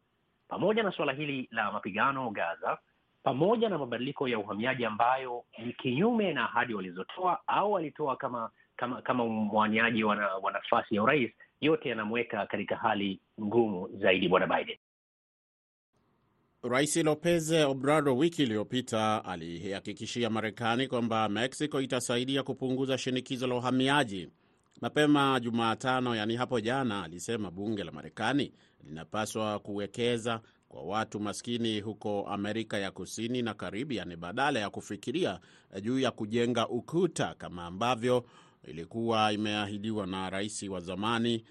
pamoja 0.47 0.83
na 0.83 0.91
suala 0.91 1.13
hili 1.13 1.47
la 1.51 1.71
mapigano 1.71 2.29
Gaza 2.29 2.77
pamoja 3.23 3.69
na 3.69 3.77
mabadiliko 3.77 4.27
ya 4.27 4.39
uhamiaji 4.39 4.85
ambayo 4.85 5.43
ni 5.65 5.73
kinyume 5.73 6.33
na 6.33 6.43
ahadi 6.43 6.73
walizotoa 6.73 7.39
au 7.47 7.71
walitoa 7.71 8.15
kama 8.15 8.49
kama 8.75 9.01
kama 9.01 9.25
mwaniaji 9.25 10.03
wa 10.03 10.51
nafasi 10.53 10.95
ya 10.95 11.03
urais 11.03 11.31
yote 11.61 11.89
yanamweka 11.89 12.45
katika 12.45 12.75
hali 12.75 13.19
ngumu 13.41 13.89
zaidi 13.97 14.27
bwana 14.29 14.47
Biden. 14.47 14.77
Rais 16.63 16.95
Lopez 16.95 17.51
Obrador 17.51 18.13
wiki 18.17 18.43
iliyopita 18.43 19.25
alihakikishia 19.25 20.29
Marekani 20.29 20.87
kwamba 20.87 21.29
Mexico 21.29 21.81
itasaidia 21.81 22.43
kupunguza 22.43 22.97
shinikizo 22.97 23.47
la 23.47 23.55
uhamiaji. 23.55 24.29
Mapema 24.81 25.39
Jumatano, 25.39 26.15
yaani 26.15 26.35
hapo 26.35 26.59
jana, 26.59 27.03
alisema 27.03 27.51
bunge 27.51 27.83
la 27.83 27.91
Marekani 27.91 28.53
linapaswa 28.83 29.59
kuwekeza 29.59 30.41
kwa 30.73 30.83
watu 30.83 31.19
maskini 31.19 31.79
huko 31.81 32.25
Amerika 32.29 32.77
ya 32.77 32.91
Kusini 32.91 33.41
na 33.41 33.53
Karibian 33.53 34.15
badala 34.15 34.59
ya 34.59 34.69
kufikiria 34.69 35.39
juu 35.81 35.99
ya 35.99 36.11
kujenga 36.11 36.67
ukuta 36.67 37.35
kama 37.37 37.65
ambavyo 37.65 38.25
ilikuwa 38.67 39.33
imeahidiwa 39.33 40.07
na 40.07 40.29
rais 40.29 40.63
wa 40.63 40.79
zamani 40.79 41.43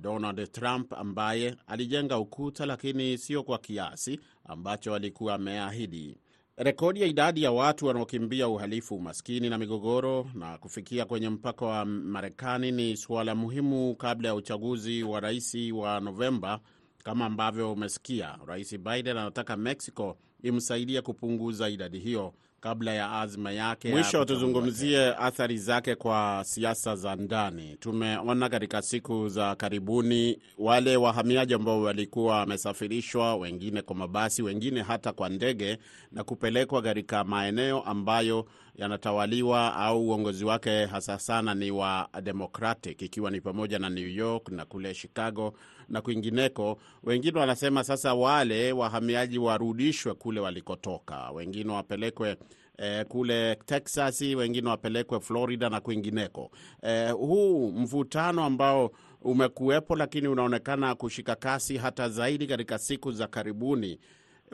Donald 0.00 0.52
Trump 0.52 0.92
ambaye 0.92 1.56
alijenga 1.66 2.18
ukuta 2.18 2.66
lakini 2.66 3.18
sio 3.18 3.42
kwa 3.42 3.58
kiasi 3.58 4.20
ambacho 4.44 4.94
alikuwa 4.94 5.34
ameahidi. 5.34 6.16
Rekodi 6.56 7.00
ya 7.00 7.06
idadi 7.06 7.42
ya 7.42 7.52
watu 7.52 7.86
wanaokimbia 7.86 8.48
uhalifu, 8.48 8.94
umaskini 8.96 9.50
na 9.50 9.58
migogoro 9.58 10.26
na 10.34 10.58
kufikia 10.58 11.04
kwenye 11.04 11.28
mpaka 11.28 11.66
wa 11.66 11.84
Marekani 11.84 12.72
ni 12.72 12.96
suala 12.96 13.34
muhimu 13.34 13.94
kabla 13.96 14.28
ya 14.28 14.34
uchaguzi 14.34 15.02
wa 15.02 15.20
rais 15.20 15.54
wa 15.72 16.00
Novemba. 16.00 16.60
Kama 17.04 17.24
ambavyo 17.26 17.72
umesikia, 17.72 18.38
Rais 18.46 18.78
Biden 18.78 19.16
anataka 19.16 19.56
Mexico 19.56 20.16
imsaidie 20.42 21.02
kupunguza 21.02 21.68
idadi 21.68 21.98
hiyo 21.98 22.34
kabla 22.60 22.94
ya 22.94 23.12
azma 23.20 23.52
yake. 23.52 23.90
Mwisho 23.90 24.24
tuzungumzie 24.24 25.14
athari 25.14 25.58
zake 25.58 25.94
kwa 25.94 26.42
siasa 26.46 26.96
za 26.96 27.16
ndani. 27.16 27.76
Tumeona 27.80 28.48
katika 28.48 28.82
siku 28.82 29.28
za 29.28 29.54
karibuni 29.56 30.38
wale 30.58 30.96
wahamiaji 30.96 31.54
ambao 31.54 31.82
walikuwa 31.82 32.36
wamesafirishwa, 32.38 33.36
wengine 33.36 33.82
kwa 33.82 33.96
mabasi, 33.96 34.42
wengine 34.42 34.82
hata 34.82 35.12
kwa 35.12 35.28
ndege, 35.28 35.78
na 36.12 36.24
kupelekwa 36.24 36.82
katika 36.82 37.24
maeneo 37.24 37.82
ambayo 37.82 38.46
yanatawaliwa 38.74 39.76
au 39.76 40.06
uongozi 40.08 40.44
wake 40.44 40.84
hasa 40.86 41.18
sana 41.18 41.54
ni 41.54 41.70
wa 41.70 42.08
Democratic, 42.22 43.02
ikiwa 43.02 43.30
ni 43.30 43.40
pamoja 43.40 43.78
na 43.78 43.90
New 43.90 44.08
York 44.08 44.48
na 44.48 44.64
kule 44.64 44.94
Chicago 44.94 45.54
na 45.88 46.00
kwingineko. 46.00 46.78
Wengine 47.02 47.38
wanasema 47.40 47.84
sasa 47.84 48.14
wale 48.14 48.72
wahamiaji 48.72 49.38
warudishwe 49.38 50.14
kule 50.14 50.40
walikotoka, 50.40 51.30
wengine 51.30 51.72
wapelekwe 51.72 52.36
eh, 52.78 53.06
kule 53.06 53.54
Texas, 53.66 54.20
wengine 54.20 54.68
wapelekwe 54.68 55.20
Florida 55.20 55.70
na 55.70 55.80
kwingineko. 55.80 56.50
Eh, 56.82 57.12
huu 57.12 57.72
mvutano 57.72 58.44
ambao 58.44 58.90
umekuwepo 59.22 59.96
lakini 59.96 60.28
unaonekana 60.28 60.94
kushika 60.94 61.34
kasi 61.34 61.76
hata 61.76 62.08
zaidi 62.08 62.46
katika 62.46 62.78
siku 62.78 63.12
za 63.12 63.26
karibuni 63.26 63.98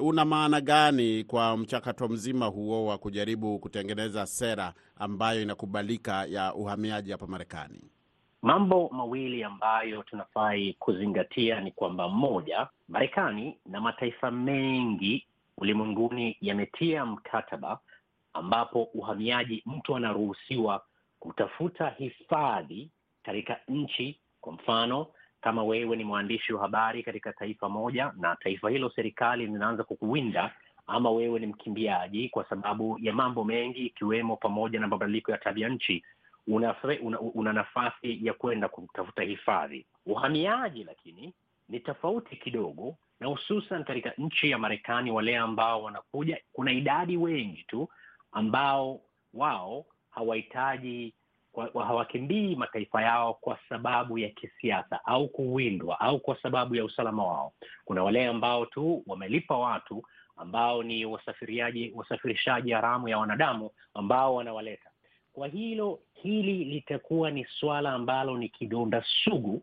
una 0.00 0.24
maana 0.24 0.60
gani 0.60 1.24
kwa 1.24 1.56
mchakato 1.56 2.08
mzima 2.08 2.46
huo 2.46 2.86
wa 2.86 2.98
kujaribu 2.98 3.58
kutengeneza 3.58 4.26
sera 4.26 4.74
ambayo 4.96 5.42
inakubalika 5.42 6.24
ya 6.24 6.54
uhamiaji 6.54 7.10
hapa 7.12 7.26
Marekani? 7.26 7.80
Mambo 8.42 8.88
mawili 8.92 9.44
ambayo 9.44 10.02
tunafai 10.02 10.76
kuzingatia 10.78 11.60
ni 11.60 11.70
kwamba, 11.72 12.08
moja, 12.08 12.68
Marekani 12.88 13.58
na 13.66 13.80
mataifa 13.80 14.30
mengi 14.30 15.26
ulimwenguni 15.58 16.36
yametia 16.40 17.06
mkataba 17.06 17.78
ambapo 18.32 18.82
uhamiaji, 18.82 19.62
mtu 19.66 19.96
anaruhusiwa 19.96 20.82
kutafuta 21.18 21.88
hifadhi 21.90 22.90
katika 23.22 23.56
nchi. 23.68 24.20
Kwa 24.40 24.52
mfano, 24.52 25.06
kama 25.40 25.64
wewe 25.64 25.96
ni 25.96 26.04
mwandishi 26.04 26.52
wa 26.52 26.60
habari 26.62 27.02
katika 27.02 27.32
taifa 27.32 27.68
moja 27.68 28.12
na 28.16 28.36
taifa 28.36 28.70
hilo 28.70 28.92
serikali 28.96 29.46
linaanza 29.46 29.84
kukuwinda, 29.84 30.54
ama 30.86 31.10
wewe 31.10 31.40
ni 31.40 31.46
mkimbiaji 31.46 32.28
kwa 32.28 32.44
sababu 32.48 32.98
ya 33.00 33.12
mambo 33.12 33.44
mengi 33.44 33.86
ikiwemo 33.86 34.36
pamoja 34.36 34.80
na 34.80 34.88
mabadiliko 34.88 35.32
ya 35.32 35.38
tabia 35.38 35.68
nchi, 35.68 36.04
una, 36.46 36.74
una, 37.02 37.20
una 37.20 37.52
nafasi 37.52 38.26
ya 38.26 38.32
kwenda 38.34 38.68
kutafuta 38.68 39.22
hifadhi. 39.22 39.86
Uhamiaji 40.06 40.84
lakini 40.84 41.32
ni 41.68 41.80
tofauti 41.80 42.36
kidogo, 42.36 42.96
na 43.20 43.26
hususan 43.26 43.84
katika 43.84 44.12
nchi 44.18 44.50
ya 44.50 44.58
Marekani, 44.58 45.10
wale 45.10 45.36
ambao 45.38 45.82
wanakuja, 45.82 46.38
kuna 46.52 46.72
idadi 46.72 47.16
wengi 47.16 47.62
tu 47.68 47.88
ambao 48.32 49.00
wao 49.34 49.84
hawahitaji 50.10 51.14
hawakimbii 51.74 52.54
mataifa 52.56 53.02
yao 53.02 53.34
kwa 53.34 53.58
sababu 53.68 54.18
ya 54.18 54.28
kisiasa 54.28 55.04
au 55.04 55.28
kuwindwa 55.28 56.00
au 56.00 56.20
kwa 56.20 56.36
sababu 56.42 56.74
ya 56.76 56.84
usalama 56.84 57.24
wao. 57.26 57.52
Kuna 57.84 58.02
wale 58.02 58.26
ambao 58.26 58.66
tu 58.66 59.02
wamelipa 59.06 59.58
watu 59.58 60.02
ambao 60.36 60.82
ni 60.82 61.04
wasafiriaji, 61.06 61.92
wasafirishaji 61.94 62.72
haramu 62.72 63.08
ya 63.08 63.18
wanadamu 63.18 63.70
ambao 63.94 64.34
wanawaleta. 64.34 64.90
Kwa 65.32 65.48
hilo 65.48 66.00
hili 66.14 66.64
litakuwa 66.64 67.30
ni 67.30 67.44
suala 67.44 67.92
ambalo 67.92 68.38
ni 68.38 68.48
kidonda 68.48 69.04
sugu, 69.24 69.62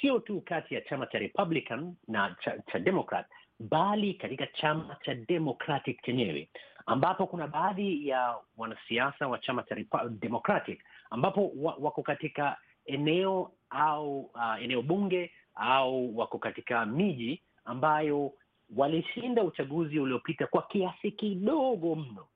sio 0.00 0.18
tu 0.18 0.40
kati 0.40 0.74
ya 0.74 0.80
chama 0.80 1.06
cha 1.06 1.18
Republican 1.18 1.94
na 2.08 2.36
cha, 2.44 2.58
cha 2.72 2.78
Democrat, 2.78 3.26
bali 3.58 4.14
katika 4.14 4.46
chama 4.46 4.96
cha 5.04 5.14
Democratic 5.14 6.02
chenyewe 6.02 6.48
ambapo 6.86 7.26
kuna 7.26 7.46
baadhi 7.46 8.08
ya 8.08 8.36
wanasiasa 8.56 9.28
wa 9.28 9.38
chama 9.38 9.62
cha 9.62 9.76
Democratic 10.08 10.80
ambapo 11.10 11.52
wako 11.80 12.02
katika 12.02 12.56
eneo 12.86 13.52
au 13.70 14.20
uh, 14.20 14.62
eneo 14.62 14.82
bunge 14.82 15.30
au 15.54 16.18
wako 16.18 16.38
katika 16.38 16.86
miji 16.86 17.42
ambayo 17.64 18.32
walishinda 18.76 19.42
uchaguzi 19.44 19.98
uliopita 20.00 20.46
kwa 20.46 20.62
kiasi 20.62 21.10
kidogo 21.10 21.94
mno, 21.94 22.26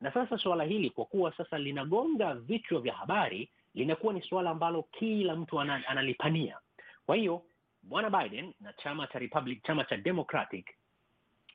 na 0.00 0.12
sasa 0.12 0.38
suala 0.38 0.64
hili 0.64 0.90
kwa 0.90 1.04
kuwa 1.04 1.36
sasa 1.36 1.58
linagonga 1.58 2.34
vichwa 2.34 2.80
vya 2.80 2.94
habari, 2.94 3.50
linakuwa 3.74 4.12
ni 4.12 4.22
suala 4.22 4.50
ambalo 4.50 4.82
kila 4.82 5.36
mtu 5.36 5.60
analipania. 5.60 6.58
Kwa 7.06 7.16
hiyo 7.16 7.42
bwana 7.82 8.10
Biden 8.10 8.52
na 8.60 8.72
chama 8.72 9.06
cha 9.06 9.18
Republic, 9.18 9.62
chama 9.66 9.84
cha 9.84 9.96
Democratic 9.96 10.66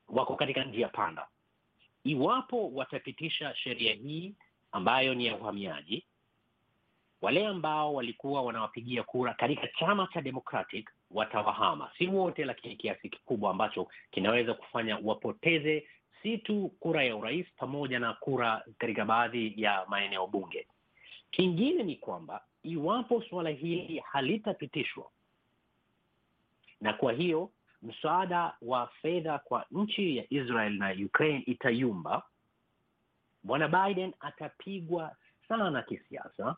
wako 0.10 0.36
katika 0.36 0.63
njia 0.63 0.88
panda. 0.88 1.28
Iwapo 2.06 2.70
watapitisha 2.74 3.56
sheria 3.56 3.94
hii 3.94 4.34
ambayo 4.72 5.13
ni 5.13 5.26
ya 5.26 5.36
uhamiaji, 5.36 6.06
wale 7.22 7.48
ambao 7.48 7.94
walikuwa 7.94 8.41
wanawapigia 8.41 9.04
kura 9.04 9.34
katika 9.34 9.68
chama 9.80 10.08
cha 10.13 10.22
Democratic 10.22 10.89
watawahama, 11.12 11.91
si 11.98 12.08
wote, 12.08 12.46
lakini 12.46 12.76
kiasi 12.76 13.10
kikubwa 13.10 13.52
ambacho 13.52 13.88
kinaweza 14.12 14.54
kufanya 14.54 14.98
wapoteze 15.04 15.88
si 16.24 16.38
tu 16.38 16.72
kura 16.80 17.04
ya 17.04 17.15
urais 17.15 17.46
pamoja 17.58 18.00
na 18.00 18.13
kura 18.13 18.65
katika 18.78 19.06
baadhi 19.06 19.54
ya 19.58 19.86
maeneo 19.88 20.28
bunge. 20.28 20.68
Kingine 21.32 21.84
ni 21.84 21.96
kwamba 21.96 22.44
iwapo 22.63 23.22
suala 23.30 23.50
hili 23.50 24.00
halitapitishwa, 24.00 25.10
na 26.82 26.94
kwa 26.94 27.13
hiyo 27.13 27.52
msaada 27.86 28.54
wa 28.62 28.88
fedha 29.02 29.39
kwa 29.39 29.65
nchi 29.71 30.17
ya 30.17 30.24
Israel 30.30 30.74
na 30.74 30.95
Ukraine 31.06 31.43
itayumba, 31.45 32.24
bwana 33.43 33.67
Biden 33.67 34.13
atapigwa 34.19 35.15
sana 35.48 35.82
kisiasa, 35.82 36.56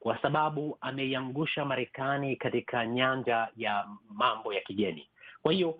kwa 0.00 0.18
sababu 0.22 0.78
ameiangusha 0.80 1.64
Marekani 1.64 2.36
katika 2.36 2.86
nyanja 2.86 3.48
ya 3.56 3.88
mambo 4.10 4.52
ya 4.52 4.60
kigeni. 4.60 5.08
Kwa 5.42 5.52
hiyo 5.52 5.78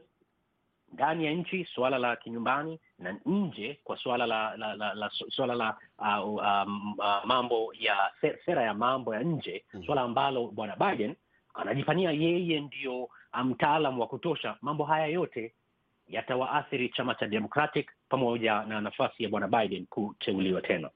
ndani 0.92 1.24
ya 1.26 1.32
nchi 1.32 1.64
suala 1.74 1.98
la 1.98 2.16
kinyumbani 2.16 2.80
na 2.98 3.16
nje 3.26 3.80
kwa 3.84 3.96
suala 3.98 4.26
la, 4.26 4.56
la, 4.56 4.74
la, 4.74 4.94
la 4.94 5.10
suala 5.10 5.54
la 5.54 5.76
uh, 5.98 6.34
um, 6.34 6.94
uh, 6.98 7.24
mambo 7.24 7.74
ya 7.78 7.96
sera 8.46 8.62
ya 8.62 8.74
mambo 8.74 9.14
ya 9.14 9.22
nje 9.22 9.64
mm, 9.74 9.84
suala 9.86 10.00
ambalo 10.00 10.46
bwana 10.46 10.76
Biden 10.76 11.14
anajifanyia 11.54 12.10
yeye 12.10 12.60
ndio 12.60 13.08
mtaalam 13.44 14.00
wa 14.00 14.06
kutosha. 14.06 14.56
Mambo 14.62 14.84
haya 14.84 15.06
yote 15.06 15.54
yatawaathiri 16.08 16.88
chama 16.88 17.14
cha 17.14 17.26
Democratic 17.26 17.90
pamoja 18.08 18.62
na 18.64 18.80
nafasi 18.80 19.22
ya 19.22 19.28
bwana 19.28 19.48
Biden 19.48 19.86
kuteuliwa 19.86 20.60
tena. 20.62 20.90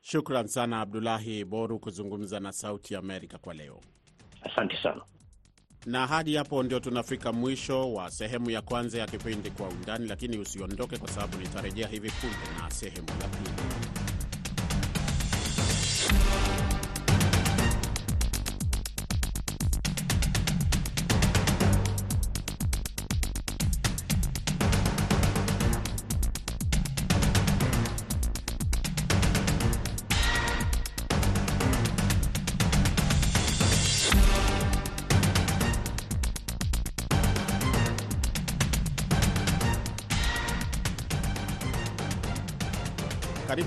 Shukran 0.00 0.46
sana 0.46 0.80
Abdulahi 0.80 1.44
Boru 1.44 1.78
kuzungumza 1.78 2.40
na 2.40 2.52
Sauti 2.52 2.94
ya 2.94 3.00
Amerika 3.00 3.38
kwa 3.38 3.54
leo. 3.54 3.80
Asante 4.42 4.76
sana. 4.82 5.02
Na 5.86 6.06
hadi 6.06 6.36
hapo 6.36 6.62
ndio 6.62 6.80
tunafika 6.80 7.32
mwisho 7.32 7.92
wa 7.92 8.10
sehemu 8.10 8.50
ya 8.50 8.62
kwanza 8.62 8.98
ya 8.98 9.06
kipindi 9.06 9.50
Kwa 9.50 9.68
Undani, 9.68 10.08
lakini 10.08 10.38
usiondoke, 10.38 10.98
kwa 10.98 11.08
sababu 11.08 11.36
nitarejea 11.36 11.88
hivi 11.88 12.10
punde 12.10 12.62
na 12.62 12.70
sehemu 12.70 13.08
ya 13.08 13.28
pili. 13.28 14.03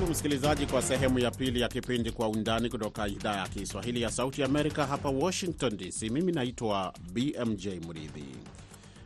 Msikilizaji, 0.09 0.65
kwa 0.65 0.81
sehemu 0.81 1.19
ya 1.19 1.31
pili 1.31 1.61
ya 1.61 1.67
kipindi 1.67 2.11
Kwa 2.11 2.29
Undani 2.29 2.69
kutoka 2.69 3.07
idhaa 3.07 3.35
ya 3.37 3.47
Kiswahili 3.47 4.01
ya 4.01 4.09
Sauti 4.09 4.43
Amerika, 4.43 4.85
hapa 4.85 5.09
Washington 5.09 5.77
DC. 5.77 6.01
Mimi 6.09 6.31
naitwa 6.31 6.93
BMJ 7.13 7.67
Mridhi. 7.67 8.25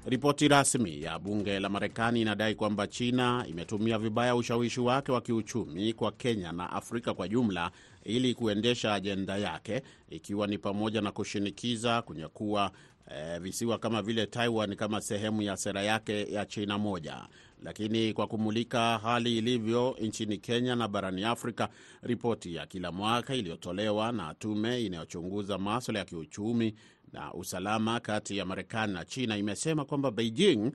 Ripoti 0.06 0.48
rasmi 0.48 1.02
ya 1.04 1.20
bunge 1.20 1.60
la 1.60 1.70
Marekani 1.70 2.22
inadai 2.22 2.56
kwamba 2.56 2.88
China 2.88 3.46
imetumia 3.50 3.98
vibaya 3.98 4.36
ushawishi 4.36 4.80
wake 4.80 5.12
wa 5.12 5.22
kiuchumi 5.22 5.94
kwa 5.94 6.12
Kenya 6.12 6.52
na 6.52 6.70
Afrika 6.72 7.14
kwa 7.14 7.28
jumla 7.28 7.72
ili 8.04 8.34
kuendesha 8.34 8.94
ajenda 8.94 9.38
yake, 9.38 9.82
ikiwa 10.10 10.48
ni 10.48 10.58
pamoja 10.58 11.02
na 11.02 11.12
kushinikiza 11.12 12.02
kunyakua 12.02 12.72
eh, 13.16 13.40
visiwa 13.40 13.78
kama 13.78 14.02
vile 14.02 14.26
Taiwan 14.28 14.76
kama 14.76 15.02
sehemu 15.02 15.42
ya 15.42 15.58
sera 15.58 15.82
yake 15.84 16.32
ya 16.34 16.46
China 16.46 16.78
moja. 16.78 17.22
Lakini 17.62 18.14
kwa 18.14 18.28
kumulika 18.28 18.98
hali 18.98 19.38
ilivyo 19.38 19.98
nchini 20.02 20.38
Kenya 20.38 20.76
na 20.76 20.88
barani 20.88 21.24
Afrika, 21.24 21.70
ripoti 22.02 22.56
ya 22.56 22.66
kila 22.66 22.92
mwaka 22.92 23.36
iliyotolewa 23.36 24.12
na 24.12 24.34
tume 24.34 24.82
inayochunguza 24.84 25.58
maswala 25.58 26.00
ya 26.00 26.06
kiuchumi 26.06 26.74
na 27.14 27.34
usalama 27.34 28.00
kati 28.00 28.38
ya 28.38 28.46
Marekani 28.46 28.94
na 28.94 29.06
China 29.06 29.38
imesema 29.38 29.86
kwamba 29.86 30.12
Beijing 30.12 30.72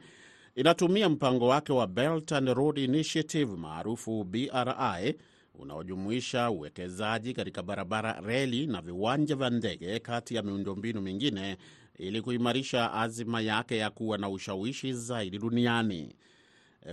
inatumia 0.54 1.08
mpango 1.08 1.48
wake 1.48 1.72
wa 1.72 1.86
Belt 1.86 2.32
and 2.32 2.48
Road 2.48 2.78
Initiative 2.80 3.56
maarufu 3.56 4.24
BRI 4.24 5.14
unaojumuisha 5.54 6.50
uwekezaji 6.50 7.32
katika 7.34 7.62
barabara, 7.62 8.20
reli 8.26 8.66
na 8.66 8.80
viwanja 8.82 9.36
vya 9.36 9.50
ndege 9.50 9.98
kati 9.98 10.34
ya 10.34 10.42
miundombinu 10.42 11.00
mingine 11.00 11.56
ili 11.98 12.22
kuimarisha 12.22 12.92
azima 12.92 13.40
yake 13.40 13.76
ya 13.76 13.90
kuwa 13.90 14.18
na 14.18 14.28
ushawishi 14.28 14.92
zaidi 14.92 15.38
duniani. 15.38 16.14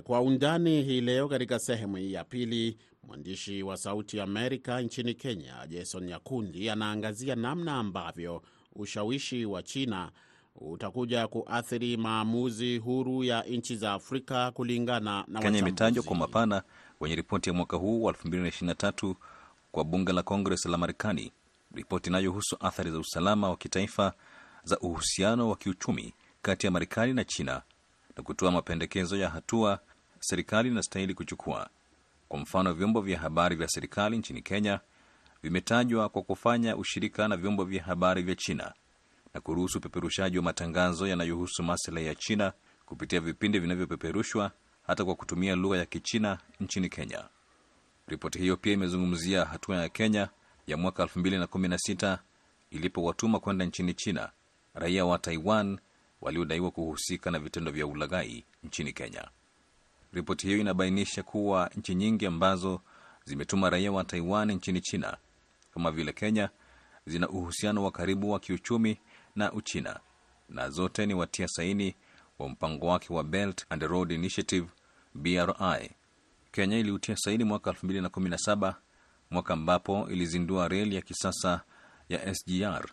Kwa 0.04 0.22
undani 0.22 0.82
hii 0.82 1.02
leo, 1.02 1.28
katika 1.28 1.60
sehemu 1.60 1.98
hii 1.98 2.14
ya 2.14 2.24
pili, 2.24 2.78
mwandishi 3.08 3.64
wa 3.64 3.78
Sauti 3.78 4.20
Amerika 4.22 4.82
nchini 4.82 5.14
Kenya 5.14 5.68
Jason 5.70 6.04
Nyakundi 6.04 6.70
anaangazia 6.70 7.36
namna 7.36 7.76
ambavyo 7.76 8.42
ushawishi 8.76 9.46
wa 9.46 9.64
China 9.64 10.12
utakuja 10.56 11.28
kuathiri 11.28 11.98
maamuzi 11.98 12.78
huru 12.78 13.24
ya 13.24 13.44
nchi 13.44 13.76
za 13.76 13.94
Afrika 13.94 14.52
kulingana 14.52 15.26
na 15.28 15.40
Kenya 15.42 15.60
imetajwa 15.60 16.04
kwa 16.04 16.16
mapana 16.16 16.64
kwenye 17.00 17.16
ripoti 17.16 17.50
ya 17.50 17.54
mwaka 17.56 17.78
huu 17.78 18.04
wa 18.04 18.14
2023 18.14 19.16
kwa 19.72 19.84
bunge 19.84 20.12
la 20.14 20.24
Kongres 20.24 20.66
la 20.66 20.78
Marekani, 20.78 21.32
ripoti 21.76 22.10
inayohusu 22.10 22.58
athari 22.60 22.92
za 22.92 23.00
usalama 23.00 23.50
wa 23.50 23.58
kitaifa 23.58 24.14
za 24.64 24.80
uhusiano 24.80 25.50
wa 25.50 25.56
kiuchumi 25.56 26.14
kati 26.42 26.66
ya 26.68 26.72
Marekani 26.72 27.14
na 27.14 27.24
China 27.24 27.62
na 28.18 28.24
kutoa 28.24 28.52
mapendekezo 28.52 29.18
ya 29.18 29.30
hatua 29.30 29.80
serikali 30.20 30.70
inastahili 30.70 31.14
kuchukua. 31.14 31.70
Kwa 32.28 32.40
mfano, 32.40 32.74
vyombo 32.74 33.02
vya 33.02 33.20
habari 33.20 33.56
vya 33.56 33.68
serikali 33.68 34.18
nchini 34.18 34.42
Kenya 34.42 34.80
vimetajwa 35.44 36.10
kwa 36.10 36.22
kufanya 36.22 36.76
ushirika 36.78 37.28
na 37.28 37.38
vyombo 37.38 37.64
vya 37.66 37.84
habari 37.84 38.22
vya 38.24 38.36
China 38.36 38.74
na 39.34 39.42
kuruhusu 39.42 39.78
upeperushaji 39.78 40.38
wa 40.38 40.44
matangazo 40.44 41.08
yanayohusu 41.08 41.64
maslahi 41.64 42.06
ya 42.08 42.16
China 42.16 42.54
kupitia 42.86 43.20
vipindi 43.20 43.60
vinavyopeperushwa 43.60 44.52
hata 44.88 45.06
kwa 45.06 45.16
kutumia 45.16 45.56
lugha 45.56 45.78
ya 45.78 45.86
Kichina 45.86 46.38
nchini 46.60 46.90
Kenya. 46.90 47.24
Ripoti 48.08 48.40
hiyo 48.40 48.58
pia 48.58 48.74
imezungumzia 48.74 49.46
hatua 49.46 49.78
ya 49.78 49.90
Kenya 49.90 50.30
ya 50.68 50.78
mwaka 50.78 51.04
2016 51.04 52.18
ilipowatuma 52.72 53.40
kwenda 53.40 53.66
nchini 53.66 53.94
China 53.94 54.32
raia 54.74 55.06
wa 55.06 55.18
Taiwan 55.20 55.80
waliodaiwa 56.24 56.72
kuhusika 56.72 57.32
na 57.32 57.40
vitendo 57.40 57.72
vya 57.72 57.88
ulaghai 57.88 58.44
nchini 58.64 58.94
Kenya. 58.94 59.28
Ripoti 60.14 60.48
hiyo 60.48 60.60
inabainisha 60.60 61.24
kuwa 61.24 61.70
nchi 61.78 61.96
nyingi 61.96 62.26
ambazo 62.26 62.82
zimetuma 63.26 63.70
raia 63.70 63.92
wa 63.92 64.04
Taiwan 64.04 64.52
nchini 64.52 64.82
China 64.82 65.18
kama 65.74 65.92
vile 65.92 66.14
Kenya 66.14 66.50
zina 67.06 67.30
uhusiano 67.30 67.84
wa 67.84 67.92
karibu 67.92 68.32
wa 68.32 68.40
kiuchumi 68.40 68.98
na 69.36 69.52
Uchina 69.52 70.00
na 70.50 70.70
zote 70.70 71.06
ni 71.06 71.14
watia 71.14 71.48
saini 71.48 71.96
wa 72.40 72.50
mpango 72.50 72.88
wake 72.88 73.14
wa 73.14 73.24
Belt 73.24 73.66
and 73.70 73.84
Road 73.84 74.12
Initiative 74.14 74.68
BRI. 75.14 75.92
Kenya 76.52 76.78
iliutia 76.78 77.18
saini 77.18 77.44
mwaka 77.44 77.72
2017, 77.72 78.74
mwaka 79.32 79.54
ambapo 79.54 80.08
ilizindua 80.10 80.68
reli 80.68 80.96
ya 80.96 81.02
kisasa 81.02 81.62
ya 82.10 82.36
SGR, 82.36 82.86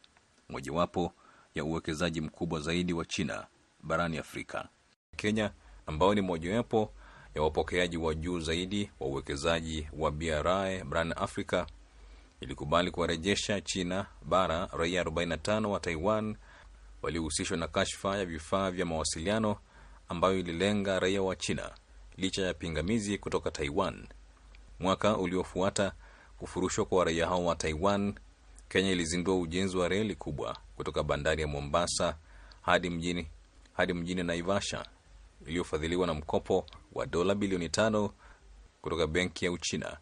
mojawapo 0.48 1.12
ya 1.54 1.64
uwekezaji 1.64 2.20
mkubwa 2.20 2.60
zaidi 2.60 2.92
wa 2.92 3.04
China 3.04 3.46
barani 3.82 4.18
Afrika. 4.18 4.68
Kenya 5.16 5.50
ambayo 5.86 6.14
ni 6.14 6.20
mojawapo 6.20 6.92
ya 7.34 7.42
wapokeaji 7.42 7.96
wa 7.96 8.14
juu 8.14 8.40
zaidi 8.40 8.90
wa 9.00 9.06
uwekezaji 9.06 9.88
wa 9.98 10.10
BRI 10.10 10.84
barani 10.84 11.12
Afrika 11.16 11.66
ilikubali 12.40 12.90
kuwarejesha 12.90 13.60
China 13.60 14.06
bara 14.22 14.66
raia 14.72 15.02
45 15.04 15.66
wa 15.66 15.80
Taiwan 15.80 16.36
waliohusishwa 17.02 17.56
na 17.56 17.68
kashfa 17.68 18.18
ya 18.18 18.24
vifaa 18.26 18.70
vya 18.70 18.86
mawasiliano 18.86 19.56
ambayo 20.08 20.38
ililenga 20.38 21.00
raia 21.00 21.22
wa 21.22 21.36
China 21.36 21.70
licha 22.16 22.42
ya 22.42 22.54
pingamizi 22.54 23.18
kutoka 23.18 23.50
Taiwan. 23.50 24.06
Mwaka 24.80 25.16
uliofuata 25.16 25.92
kufurushwa 26.38 26.84
kwa 26.84 27.04
raia 27.04 27.26
hao 27.26 27.44
wa 27.44 27.56
Taiwan, 27.56 28.14
Kenya 28.68 28.90
ilizindua 28.90 29.38
ujenzi 29.38 29.76
wa 29.76 29.88
reli 29.88 30.14
kubwa 30.14 30.56
kutoka 30.80 31.02
bandari 31.02 31.42
ya 31.42 31.48
Mombasa 31.48 32.16
hadi 32.62 32.90
mjini, 32.90 33.26
hadi 33.72 33.92
mjini 33.94 34.22
Naivasha 34.22 34.86
iliyofadhiliwa 35.46 36.06
na 36.06 36.14
mkopo 36.14 36.66
wa 36.92 37.06
dola 37.06 37.34
bilioni 37.34 37.68
tano 37.68 38.10
kutoka 38.82 39.06
benki 39.06 39.44
ya 39.44 39.52
Uchina 39.52 39.96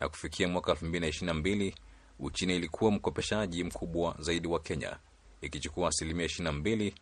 na 0.00 0.08
kufikia 0.08 0.48
mwaka 0.48 0.72
2022 0.72 1.72
Uchina 2.18 2.52
ilikuwa 2.52 2.90
mkopeshaji 2.90 3.64
mkubwa 3.64 4.16
zaidi 4.18 4.48
wa 4.48 4.60
Kenya 4.60 4.96
ikichukua 5.40 5.88
asilimia 5.88 6.26
22 6.26 6.92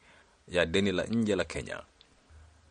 ya 0.49 0.67
deni 0.67 0.93
la 0.93 1.05
nje 1.05 1.37
la 1.37 1.45
Kenya. 1.45 1.83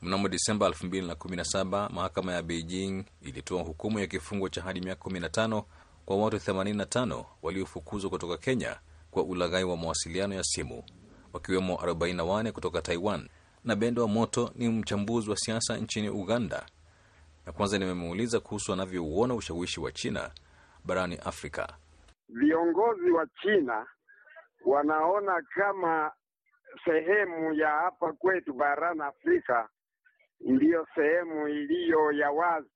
Mnamo 0.01 0.27
Disemba 0.29 0.67
2017 0.69 1.89
mahakama 1.93 2.33
ya 2.33 2.43
Beijing 2.43 3.03
ilitoa 3.21 3.63
hukumu 3.63 3.99
ya 3.99 4.07
kifungo 4.07 4.49
cha 4.49 4.61
hadi 4.61 4.81
miaka 4.81 5.09
15 5.09 5.63
kwa 6.05 6.17
watu 6.17 6.37
85 6.37 7.25
waliofukuzwa 7.41 8.09
kutoka 8.09 8.37
Kenya 8.37 8.79
kwa 9.11 9.23
ulaghai 9.23 9.63
wa 9.63 9.77
mawasiliano 9.77 10.35
ya 10.35 10.43
simu, 10.43 10.83
wakiwemo 11.33 11.75
44 11.75 12.51
kutoka 12.51 12.81
Taiwan. 12.81 13.29
Na 13.63 13.75
Bendo 13.75 14.01
wa 14.01 14.07
Moto 14.07 14.51
ni 14.55 14.69
mchambuzi 14.69 15.29
wa 15.29 15.37
siasa 15.37 15.77
nchini 15.77 16.09
Uganda 16.09 16.65
na 17.45 17.51
kwanza 17.53 17.77
nimemuuliza 17.77 18.39
kuhusu 18.39 18.73
anavyouona 18.73 19.33
ushawishi 19.35 19.79
wa 19.79 19.91
China 19.91 20.31
barani 20.85 21.17
Afrika. 21.25 21.77
Viongozi 22.29 23.11
wa 23.11 23.27
China 23.41 23.87
wanaona 24.65 25.41
kama 25.55 26.11
sehemu 26.85 27.53
ya 27.53 27.69
hapa 27.69 28.13
kwetu 28.13 28.53
barani 28.53 29.01
Afrika 29.01 29.69
ndiyo 30.39 30.87
sehemu 30.95 31.47
iliyo 31.47 32.11
ya 32.11 32.31
wazi, 32.31 32.69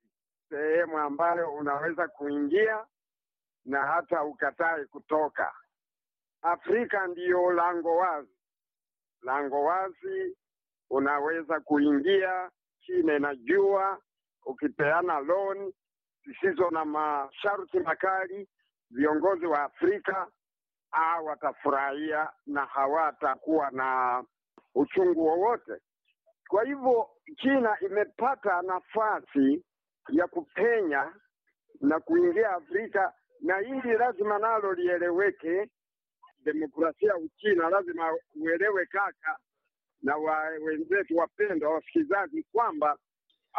sehemu 0.50 0.98
ambayo 0.98 1.54
unaweza 1.54 2.08
kuingia 2.08 2.86
na 3.66 3.82
hata 3.88 4.24
ukatae 4.24 4.86
kutoka. 4.86 5.54
Afrika 6.44 7.08
ndiyo 7.08 7.52
lango 7.52 7.96
wazi, 7.96 8.36
lango 9.22 9.64
wazi, 9.64 10.38
unaweza 10.90 11.60
kuingia. 11.60 12.52
China 12.86 13.16
inajua 13.16 14.02
ukipeana 14.46 15.20
loan 15.20 15.74
zisizo 16.26 16.70
na 16.70 16.86
masharti 16.86 17.80
makali, 17.80 18.48
viongozi 18.90 19.46
wa 19.46 19.64
Afrika 19.64 20.28
a 20.92 21.22
watafurahia 21.22 22.30
na 22.46 22.66
hawatakuwa 22.66 23.72
na 23.72 24.24
uchungu 24.76 25.26
wowote. 25.28 25.74
Kwa 26.48 26.64
hivyo 26.64 27.10
China 27.38 27.78
imepata 27.82 28.62
nafasi 28.62 29.64
ya 30.10 30.28
kupenya 30.28 31.14
na 31.82 32.00
kuingia 32.00 32.50
Afrika, 32.52 33.14
na 33.42 33.58
hili 33.58 33.94
lazima 33.98 34.40
nalo 34.40 34.74
lieleweke. 34.74 35.70
Demokrasia 36.46 37.18
Uchina 37.18 37.70
lazima 37.70 38.18
uelewe 38.36 38.86
kaka, 38.86 39.38
na 40.02 40.18
wa 40.18 40.40
wenzetu 40.40 41.18
wapendwa 41.18 41.74
wasikilizaji, 41.74 42.44
kwamba 42.44 42.98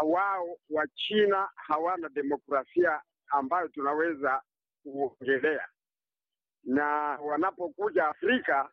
wao 0.03 0.57
Wachina 0.71 1.49
hawana 1.55 2.09
demokrasia 2.09 3.01
ambayo 3.29 3.69
tunaweza 3.69 4.43
kuongelea, 4.83 5.69
na 6.65 6.85
wanapokuja 7.23 8.09
Afrika 8.09 8.71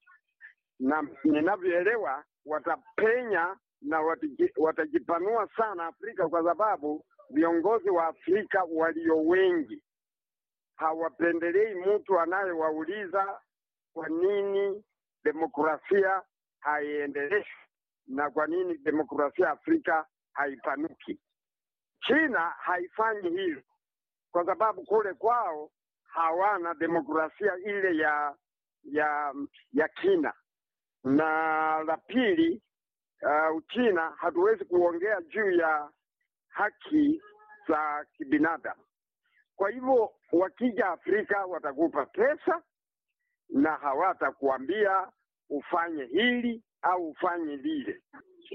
na 0.79 1.07
ninavyoelewa, 1.23 2.23
watapenya 2.45 3.57
na 3.81 4.01
watajipanua 4.57 5.47
sana 5.57 5.85
Afrika, 5.85 6.29
kwa 6.29 6.43
sababu 6.43 7.05
viongozi 7.29 7.89
wa 7.89 8.07
Afrika 8.07 8.63
walio 8.63 9.17
wengi. 9.25 9.83
Hawapendelei 10.75 11.75
mtu 11.75 12.19
anayewauliza 12.19 13.39
kwa 13.93 14.09
nini 14.09 14.83
demokrasia 15.23 16.21
haiendeleshwi 16.59 17.61
na 18.07 18.29
kwa 18.29 18.47
nini 18.47 18.77
demokrasia 18.77 19.49
Afrika 19.49 20.05
haipanuki. 20.33 21.19
China 22.01 22.39
haifanyi 22.39 23.29
hilo 23.29 23.61
kwa 24.31 24.45
sababu 24.45 24.83
kule 24.85 25.13
kwao 25.13 25.71
hawana 26.03 26.73
demokrasia 26.73 27.55
ile 27.57 27.97
ya 27.97 28.35
ya 28.83 29.33
ya 29.73 29.87
kina. 29.87 30.33
Na 31.03 31.83
la 31.83 31.97
pili, 31.97 32.61
uh, 33.21 33.55
Uchina 33.55 34.09
hatuwezi 34.09 34.65
kuongea 34.65 35.21
juu 35.21 35.51
ya 35.51 35.89
haki 36.47 37.21
za 37.67 38.05
kibinadamu. 38.13 38.81
Kwa 39.55 39.69
hivyo 39.69 40.11
wakija 40.31 40.87
Afrika 40.89 41.45
watakupa 41.45 42.05
pesa 42.05 42.61
na 43.51 43.75
hawatakuambia 43.75 45.07
ufanye 45.49 46.03
hili 46.05 46.63
au 46.81 47.09
ufanye 47.09 47.55
lile. 47.55 48.01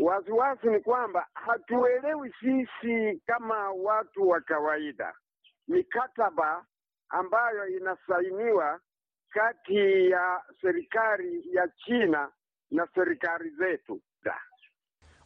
Wasiwasi 0.01 0.67
ni 0.67 0.81
kwamba 0.81 1.27
hatuelewi 1.35 2.35
sisi 2.41 3.21
kama 3.27 3.71
watu 3.73 4.29
wa 4.29 4.41
kawaida 4.41 5.15
mikataba 5.69 6.65
ambayo 7.09 7.69
inasainiwa 7.69 8.81
kati 9.29 10.11
ya 10.11 10.43
serikali 10.61 11.55
ya 11.57 11.69
China 11.69 12.31
na 12.71 12.89
serikali 12.95 13.51
zetu. 13.51 14.01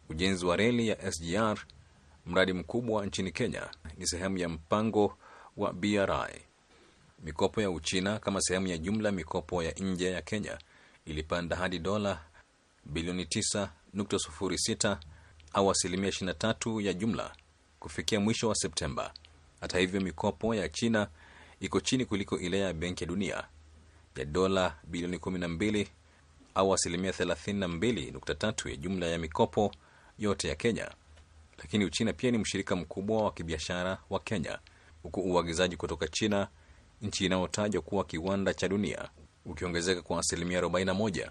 Ujenzi 0.08 0.46
wa 0.46 0.56
reli 0.56 0.88
ya 0.88 1.12
SGR, 1.12 1.58
mradi 2.26 2.52
mkubwa 2.52 3.06
nchini 3.06 3.32
Kenya, 3.32 3.62
ni 3.98 4.06
sehemu 4.06 4.38
ya 4.38 4.48
mpango 4.48 5.18
wa 5.56 5.72
BRI. 5.72 6.49
Mikopo 7.24 7.60
ya 7.62 7.70
Uchina 7.70 8.18
kama 8.18 8.40
sehemu 8.40 8.66
ya 8.66 8.78
jumla 8.78 9.12
mikopo 9.12 9.62
ya 9.62 9.72
nje 9.72 10.10
ya 10.10 10.22
Kenya 10.22 10.58
ilipanda 11.04 11.56
hadi 11.56 11.78
dola 11.78 12.20
bilioni 12.84 13.24
9.06 13.24 14.96
au 15.52 15.70
asilimia 15.70 16.10
23 16.10 16.82
ya 16.86 16.92
jumla 16.92 17.32
kufikia 17.80 18.20
mwisho 18.20 18.48
wa 18.48 18.54
Septemba. 18.54 19.14
Hata 19.60 19.78
hivyo, 19.78 20.00
mikopo 20.00 20.54
ya 20.54 20.68
China 20.68 21.08
iko 21.60 21.80
chini 21.80 22.04
kuliko 22.04 22.38
ile 22.38 22.58
ya 22.60 22.72
Benki 22.72 23.04
ya 23.04 23.08
Dunia 23.08 23.44
ya 24.16 24.24
dola 24.24 24.76
bilioni 24.84 25.16
12 25.16 25.86
au 26.54 26.74
asilimia 26.74 27.10
32.3 27.10 28.70
ya 28.70 28.76
jumla 28.76 29.06
ya 29.06 29.18
mikopo 29.18 29.72
yote 30.18 30.48
ya 30.48 30.54
Kenya. 30.54 30.90
Lakini 31.58 31.84
Uchina 31.84 32.12
pia 32.12 32.30
ni 32.30 32.38
mshirika 32.38 32.76
mkubwa 32.76 33.22
wa 33.24 33.32
kibiashara 33.32 33.98
wa 34.10 34.20
Kenya, 34.20 34.58
huku 35.02 35.20
uagizaji 35.20 35.76
kutoka 35.76 36.08
China, 36.08 36.48
nchi 37.02 37.24
inayotajwa 37.26 37.82
kuwa 37.82 38.04
kiwanda 38.04 38.54
cha 38.54 38.68
dunia, 38.68 39.08
ukiongezeka 39.46 40.02
kwa 40.02 40.18
asilimia 40.20 40.60
41. 40.60 41.30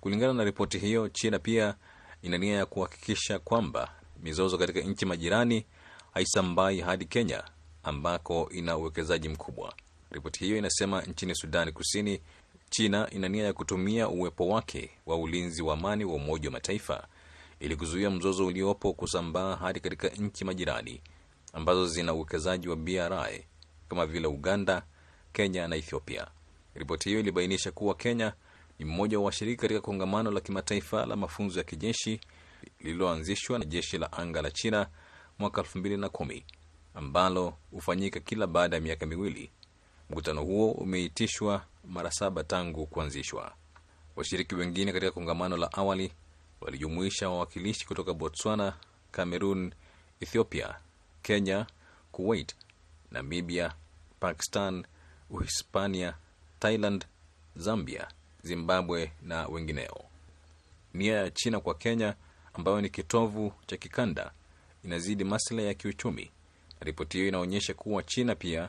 Kulingana 0.00 0.32
na 0.34 0.44
ripoti 0.44 0.78
hiyo, 0.78 1.08
China 1.08 1.38
pia 1.38 1.74
ina 2.22 2.38
nia 2.38 2.56
ya 2.56 2.66
kuhakikisha 2.66 3.38
kwamba 3.38 3.92
mizozo 4.22 4.58
katika 4.58 4.80
nchi 4.80 5.06
majirani 5.06 5.66
haisambai 6.14 6.80
hadi 6.80 7.04
Kenya 7.04 7.44
ambako 7.82 8.48
ina 8.52 8.76
uwekezaji 8.76 9.28
mkubwa. 9.28 9.74
Ripoti 10.10 10.44
hiyo 10.44 10.56
inasema 10.56 11.02
nchini 11.02 11.34
Sudani 11.34 11.72
Kusini, 11.72 12.20
China 12.70 13.08
ina 13.10 13.28
nia 13.28 13.44
ya 13.44 13.52
kutumia 13.52 14.08
uwepo 14.08 14.48
wake 14.48 14.90
wa 15.06 15.16
ulinzi 15.16 15.62
wa 15.62 15.74
amani 15.74 16.04
wa 16.04 16.14
Umoja 16.14 16.48
wa 16.48 16.52
Mataifa 16.52 17.06
ili 17.60 17.76
kuzuia 17.76 18.10
mzozo 18.10 18.46
uliopo 18.46 18.92
kusambaa 18.92 19.56
hadi 19.56 19.80
katika 19.80 20.08
nchi 20.08 20.44
majirani 20.44 21.00
ambazo 21.52 21.86
zina 21.86 22.14
uwekezaji 22.14 22.68
wa 22.68 22.76
BRI 22.76 23.44
kama 23.88 24.06
vile 24.06 24.26
Uganda, 24.26 24.82
Kenya 25.32 25.68
na 25.68 25.76
Ethiopia. 25.76 26.26
Ripoti 26.74 27.08
hiyo 27.08 27.20
ilibainisha 27.20 27.70
kuwa 27.72 27.94
Kenya 27.94 28.32
ni 28.78 28.84
mmoja 28.84 29.18
wa 29.18 29.24
washiriki 29.24 29.60
katika 29.60 29.80
kongamano 29.80 30.30
la 30.30 30.40
kimataifa 30.40 31.06
la 31.06 31.16
mafunzo 31.16 31.58
ya 31.58 31.64
kijeshi 31.64 32.20
lililoanzishwa 32.80 33.58
na 33.58 33.64
jeshi 33.64 33.98
la 33.98 34.12
anga 34.12 34.42
la 34.42 34.50
China 34.50 34.86
mwaka 35.38 35.60
2010 35.62 36.42
ambalo 36.94 37.54
hufanyika 37.70 38.20
kila 38.20 38.46
baada 38.46 38.76
ya 38.76 38.82
miaka 38.82 39.06
miwili. 39.06 39.50
Mkutano 40.10 40.42
huo 40.44 40.72
umeitishwa 40.72 41.64
mara 41.84 42.10
saba 42.10 42.44
tangu 42.44 42.86
kuanzishwa. 42.86 43.52
Washiriki 44.16 44.54
wengine 44.54 44.92
katika 44.92 45.12
kongamano 45.12 45.56
la 45.56 45.72
awali 45.72 46.12
walijumuisha 46.60 47.28
wawakilishi 47.28 47.86
kutoka 47.86 48.14
Botswana, 48.14 48.76
Cameroon, 49.10 49.72
Ethiopia, 50.20 50.74
Kenya, 51.22 51.66
Kuwait, 52.12 52.54
Namibia, 53.10 53.74
Pakistan, 54.20 54.84
Uhispania, 55.30 56.14
Thailand, 56.58 57.04
Zambia, 57.56 58.08
Zimbabwe 58.42 59.12
na 59.22 59.46
wengineo. 59.46 60.04
Nia 60.94 61.16
ya 61.16 61.30
China 61.30 61.60
kwa 61.60 61.74
Kenya, 61.74 62.14
ambayo 62.54 62.80
ni 62.80 62.90
kitovu 62.90 63.52
cha 63.66 63.76
kikanda, 63.76 64.32
inazidi 64.84 65.24
maslahi 65.24 65.66
ya 65.66 65.74
kiuchumi, 65.74 66.30
ripoti 66.80 67.16
hiyo 67.16 67.28
inaonyesha 67.28 67.74
kuwa 67.74 68.02
China 68.02 68.34
pia 68.34 68.68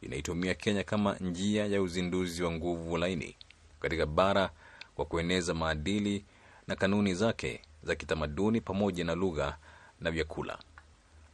inaitumia 0.00 0.54
Kenya 0.54 0.84
kama 0.84 1.14
njia 1.16 1.66
ya 1.66 1.82
uzinduzi 1.82 2.42
wa 2.42 2.50
nguvu 2.52 2.96
laini 2.96 3.36
katika 3.80 4.06
bara 4.06 4.50
kwa 4.94 5.04
kueneza 5.04 5.54
maadili 5.54 6.24
na 6.66 6.76
kanuni 6.76 7.14
zake 7.14 7.60
za 7.82 7.94
kitamaduni 7.94 8.60
pamoja 8.60 9.04
na 9.04 9.14
lugha 9.14 9.56
na 10.00 10.10
vyakula. 10.10 10.58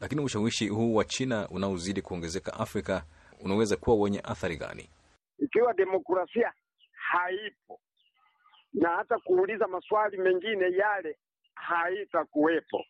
Lakini 0.01 0.21
ushawishi 0.21 0.69
huu 0.69 0.95
wa 0.95 1.05
China 1.05 1.49
unaozidi 1.49 2.03
kuongezeka 2.03 2.55
Afrika 2.55 3.05
unaweza 3.45 3.77
kuwa 3.77 3.97
wenye 3.97 4.21
athari 4.21 4.57
gani? 4.57 4.91
Ikiwa 5.39 5.75
demokrasia 5.75 6.53
haipo 6.93 7.81
na 8.73 8.89
hata 8.89 9.19
kuuliza 9.19 9.67
maswali 9.69 10.19
mengine 10.19 10.71
yale 10.77 11.19
haitakuwepo, 11.55 12.85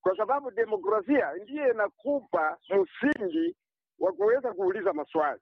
kwa 0.00 0.16
sababu 0.16 0.50
demokrasia 0.50 1.32
ndiyo 1.32 1.72
inakupa 1.72 2.58
msingi 2.68 3.56
wa 3.98 4.12
kuweza 4.12 4.52
kuuliza 4.52 4.92
maswali. 4.92 5.40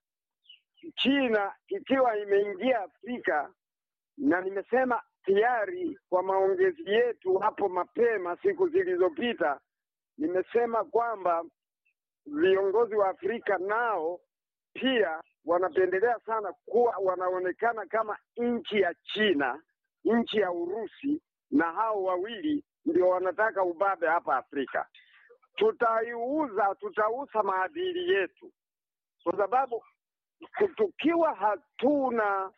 China 0.97 1.53
ikiwa 1.69 2.19
imeingia 2.19 2.81
Afrika, 2.81 3.53
na 4.17 4.41
nimesema 4.41 5.03
tayari 5.25 5.99
kwa 6.09 6.23
maongezi 6.23 6.91
yetu 6.91 7.39
hapo 7.39 7.69
mapema 7.69 8.37
siku 8.43 8.69
zilizopita, 8.69 9.61
nimesema 10.19 10.85
kwamba 10.85 11.45
viongozi 12.27 12.95
wa 12.95 13.09
Afrika 13.09 13.59
nao 13.59 14.21
pia 14.81 15.21
wanapendelea 15.45 16.19
sana 16.27 16.53
kuwa 16.67 16.95
wanaonekana 17.03 17.87
kama 17.87 18.17
nchi 18.37 18.81
ya 18.81 18.95
China, 19.05 19.63
nchi 20.05 20.39
ya 20.39 20.51
Urusi, 20.53 21.21
na 21.51 21.73
hao 21.73 22.03
wawili 22.03 22.65
ndio 22.87 23.09
wanataka 23.09 23.63
ubabe 23.63 24.07
hapa 24.07 24.37
Afrika. 24.37 24.87
Tutaiuza, 25.57 26.75
tutauza 26.81 27.43
maadili 27.43 28.13
yetu, 28.15 28.53
kwa 29.25 29.37
sababu 29.37 29.83
tukiwa 30.77 31.35
hatuna 31.35 32.51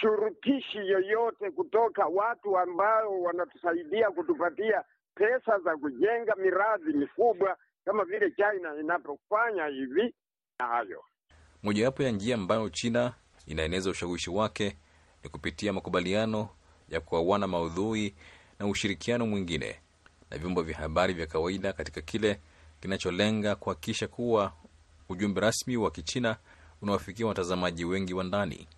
shurutishi 0.00 0.78
yoyote 0.78 1.50
kutoka 1.50 2.06
watu 2.06 2.58
ambao 2.58 3.22
wanatusaidia 3.22 4.10
kutupatia 4.10 4.84
pesa 5.14 5.58
za 5.58 5.76
kujenga 5.76 6.34
miradi 6.36 6.92
mikubwa 6.92 7.56
kama 7.84 8.04
vile 8.04 8.30
China 8.30 8.74
inavyofanya 8.80 9.66
hivi 9.66 10.14
hayo. 10.66 11.04
Mojawapo 11.62 12.02
ya 12.02 12.10
njia 12.10 12.34
ambayo 12.34 12.68
China 12.68 13.14
inaeneza 13.46 13.90
ushawishi 13.90 14.30
wake 14.30 14.76
ni 15.24 15.30
kupitia 15.30 15.72
makubaliano 15.72 16.48
ya 16.88 17.00
kuawana 17.00 17.46
maudhui 17.46 18.14
na 18.58 18.66
ushirikiano 18.66 19.26
mwingine 19.26 19.80
na 20.30 20.38
vyombo 20.38 20.62
vya 20.62 20.76
habari 20.76 21.14
vya 21.14 21.26
kawaida 21.26 21.72
katika 21.72 22.00
kile 22.00 22.40
kinacholenga 22.80 23.54
kuhakikisha 23.56 24.08
kuwa 24.08 24.52
ujumbe 25.08 25.40
rasmi 25.40 25.76
wa 25.76 25.90
Kichina 25.90 26.36
unawafikia 26.82 27.26
watazamaji 27.26 27.84
wengi 27.84 28.14
wa 28.14 28.24
ndani. 28.24 28.68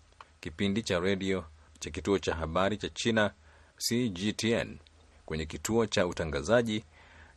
Kipindi 0.40 0.82
cha 0.82 1.00
redio 1.00 1.44
cha 1.78 1.90
kituo 1.90 2.18
cha 2.18 2.34
habari 2.34 2.76
cha 2.76 2.88
China 2.88 3.34
CGTN 3.76 4.78
kwenye 5.26 5.46
kituo 5.46 5.86
cha 5.86 6.06
utangazaji 6.06 6.84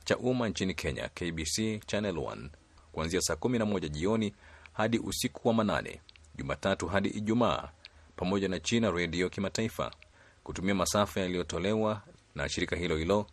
cha 0.03 0.17
umma 0.17 0.49
nchini 0.49 0.73
Kenya 0.73 1.10
KBC 1.10 1.86
Channel 1.86 2.15
1 2.15 2.49
kuanzia 2.93 3.21
saa 3.21 3.34
11 3.34 3.89
jioni 3.89 4.34
hadi 4.73 4.99
usiku 4.99 5.47
wa 5.47 5.53
manane 5.53 6.01
Jumatatu 6.36 6.88
hadi 6.88 7.10
Ijumaa, 7.10 7.69
pamoja 8.15 8.47
na 8.47 8.60
China 8.60 8.91
redio 8.91 9.29
kimataifa 9.29 9.91
kutumia 10.43 10.75
masafa 10.75 11.19
yaliyotolewa 11.19 12.01
na 12.36 12.49
shirika 12.49 12.75
hilo 12.75 12.97
hilo 12.97 13.25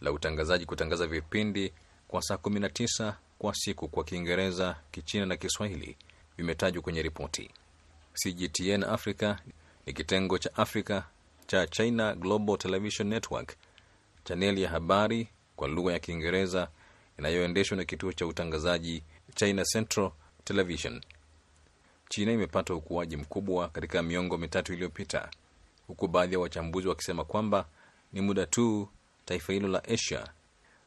la 0.00 0.12
utangazaji 0.12 0.66
kutangaza 0.66 1.06
vipindi 1.06 1.72
kwa 2.08 2.22
saa 2.22 2.34
19 2.34 3.12
kwa 3.38 3.54
siku 3.54 3.88
kwa 3.88 4.04
Kiingereza, 4.04 4.76
Kichina 4.90 5.26
na 5.26 5.36
Kiswahili 5.36 5.96
vimetajwa 6.36 6.82
kwenye 6.82 7.02
ripoti. 7.02 7.50
CGTN 8.12 8.84
Africa 8.84 9.34
ni 9.86 9.92
kitengo 9.92 10.38
cha 10.38 10.54
Afrika 10.54 11.04
cha 11.46 11.66
China 11.66 12.14
Global 12.14 12.58
Television 12.58 13.08
Network, 13.08 13.56
chaneli 14.24 14.62
ya 14.62 14.70
habari 14.70 15.28
kwa 15.56 15.68
lugha 15.68 15.92
ya 15.92 15.98
Kiingereza 15.98 16.68
inayoendeshwa 17.18 17.76
na 17.76 17.84
kituo 17.84 18.12
cha 18.12 18.26
utangazaji 18.26 19.02
China 19.34 19.64
Central 19.64 20.10
Television. 20.44 21.00
China 22.08 22.32
imepata 22.32 22.74
ukuaji 22.74 23.16
mkubwa 23.16 23.68
katika 23.68 24.02
miongo 24.02 24.38
mitatu 24.38 24.72
iliyopita, 24.72 25.30
huku 25.86 26.08
baadhi 26.08 26.34
ya 26.34 26.40
wachambuzi 26.40 26.88
wakisema 26.88 27.24
kwamba 27.24 27.66
ni 28.12 28.20
muda 28.20 28.46
tu 28.46 28.88
taifa 29.24 29.52
hilo 29.52 29.68
la 29.68 29.84
Asia 29.84 30.28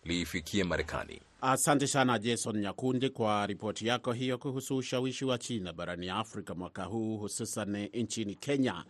liifikie 0.06 0.64
Marekani. 0.64 1.22
Asante 1.42 1.88
sana 1.88 2.20
Jason 2.20 2.58
Nyakundi 2.60 3.10
kwa 3.10 3.48
ripoti 3.48 3.88
yako 3.88 4.12
hiyo 4.14 4.38
kuhusu 4.38 4.78
ushawishi 4.78 5.26
wa 5.26 5.38
China 5.38 5.74
barani 5.74 6.10
Afrika 6.10 6.56
mwaka 6.56 6.84
huu, 6.84 7.18
hususan 7.18 7.90
nchini 7.94 8.36
Kenya. 8.36 8.84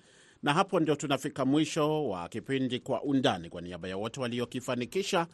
Na 0.43 0.53
hapo 0.53 0.79
ndio 0.79 0.95
tunafika 0.95 1.45
mwisho 1.45 2.09
wa 2.09 2.29
kipindi 2.29 2.79
Kwa 2.79 3.03
Undani. 3.03 3.49
Kwa 3.49 3.61
niaba 3.61 3.87
ya 3.87 3.97
wote 3.97 4.19
waliokifanikisha, 4.19 5.27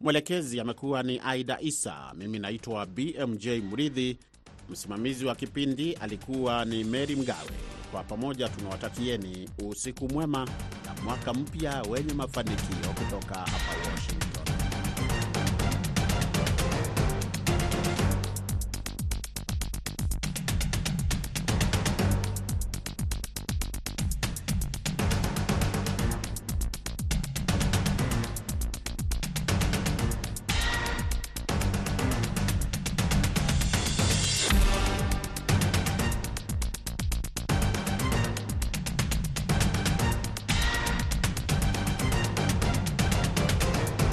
mwelekezi 0.00 0.60
amekuwa 0.60 1.02
ni 1.02 1.20
Aida 1.24 1.58
Isa, 1.60 2.12
mimi 2.16 2.38
naitwa 2.38 2.86
BMJ 2.86 3.46
Mridhi, 3.48 4.18
msimamizi 4.70 5.24
wa 5.26 5.34
kipindi 5.34 5.92
alikuwa 5.92 6.64
ni 6.64 6.84
Meri 6.84 7.16
Mgawe. 7.16 7.50
Kwa 7.92 8.04
pamoja 8.04 8.48
tunawatakieni 8.48 9.48
usiku 9.68 10.08
mwema 10.08 10.44
na 10.86 11.02
mwaka 11.04 11.34
mpya 11.34 11.82
wenye 11.82 12.12
mafanikio 12.14 12.88
kutoka 12.98 13.34
hapa 13.34 13.74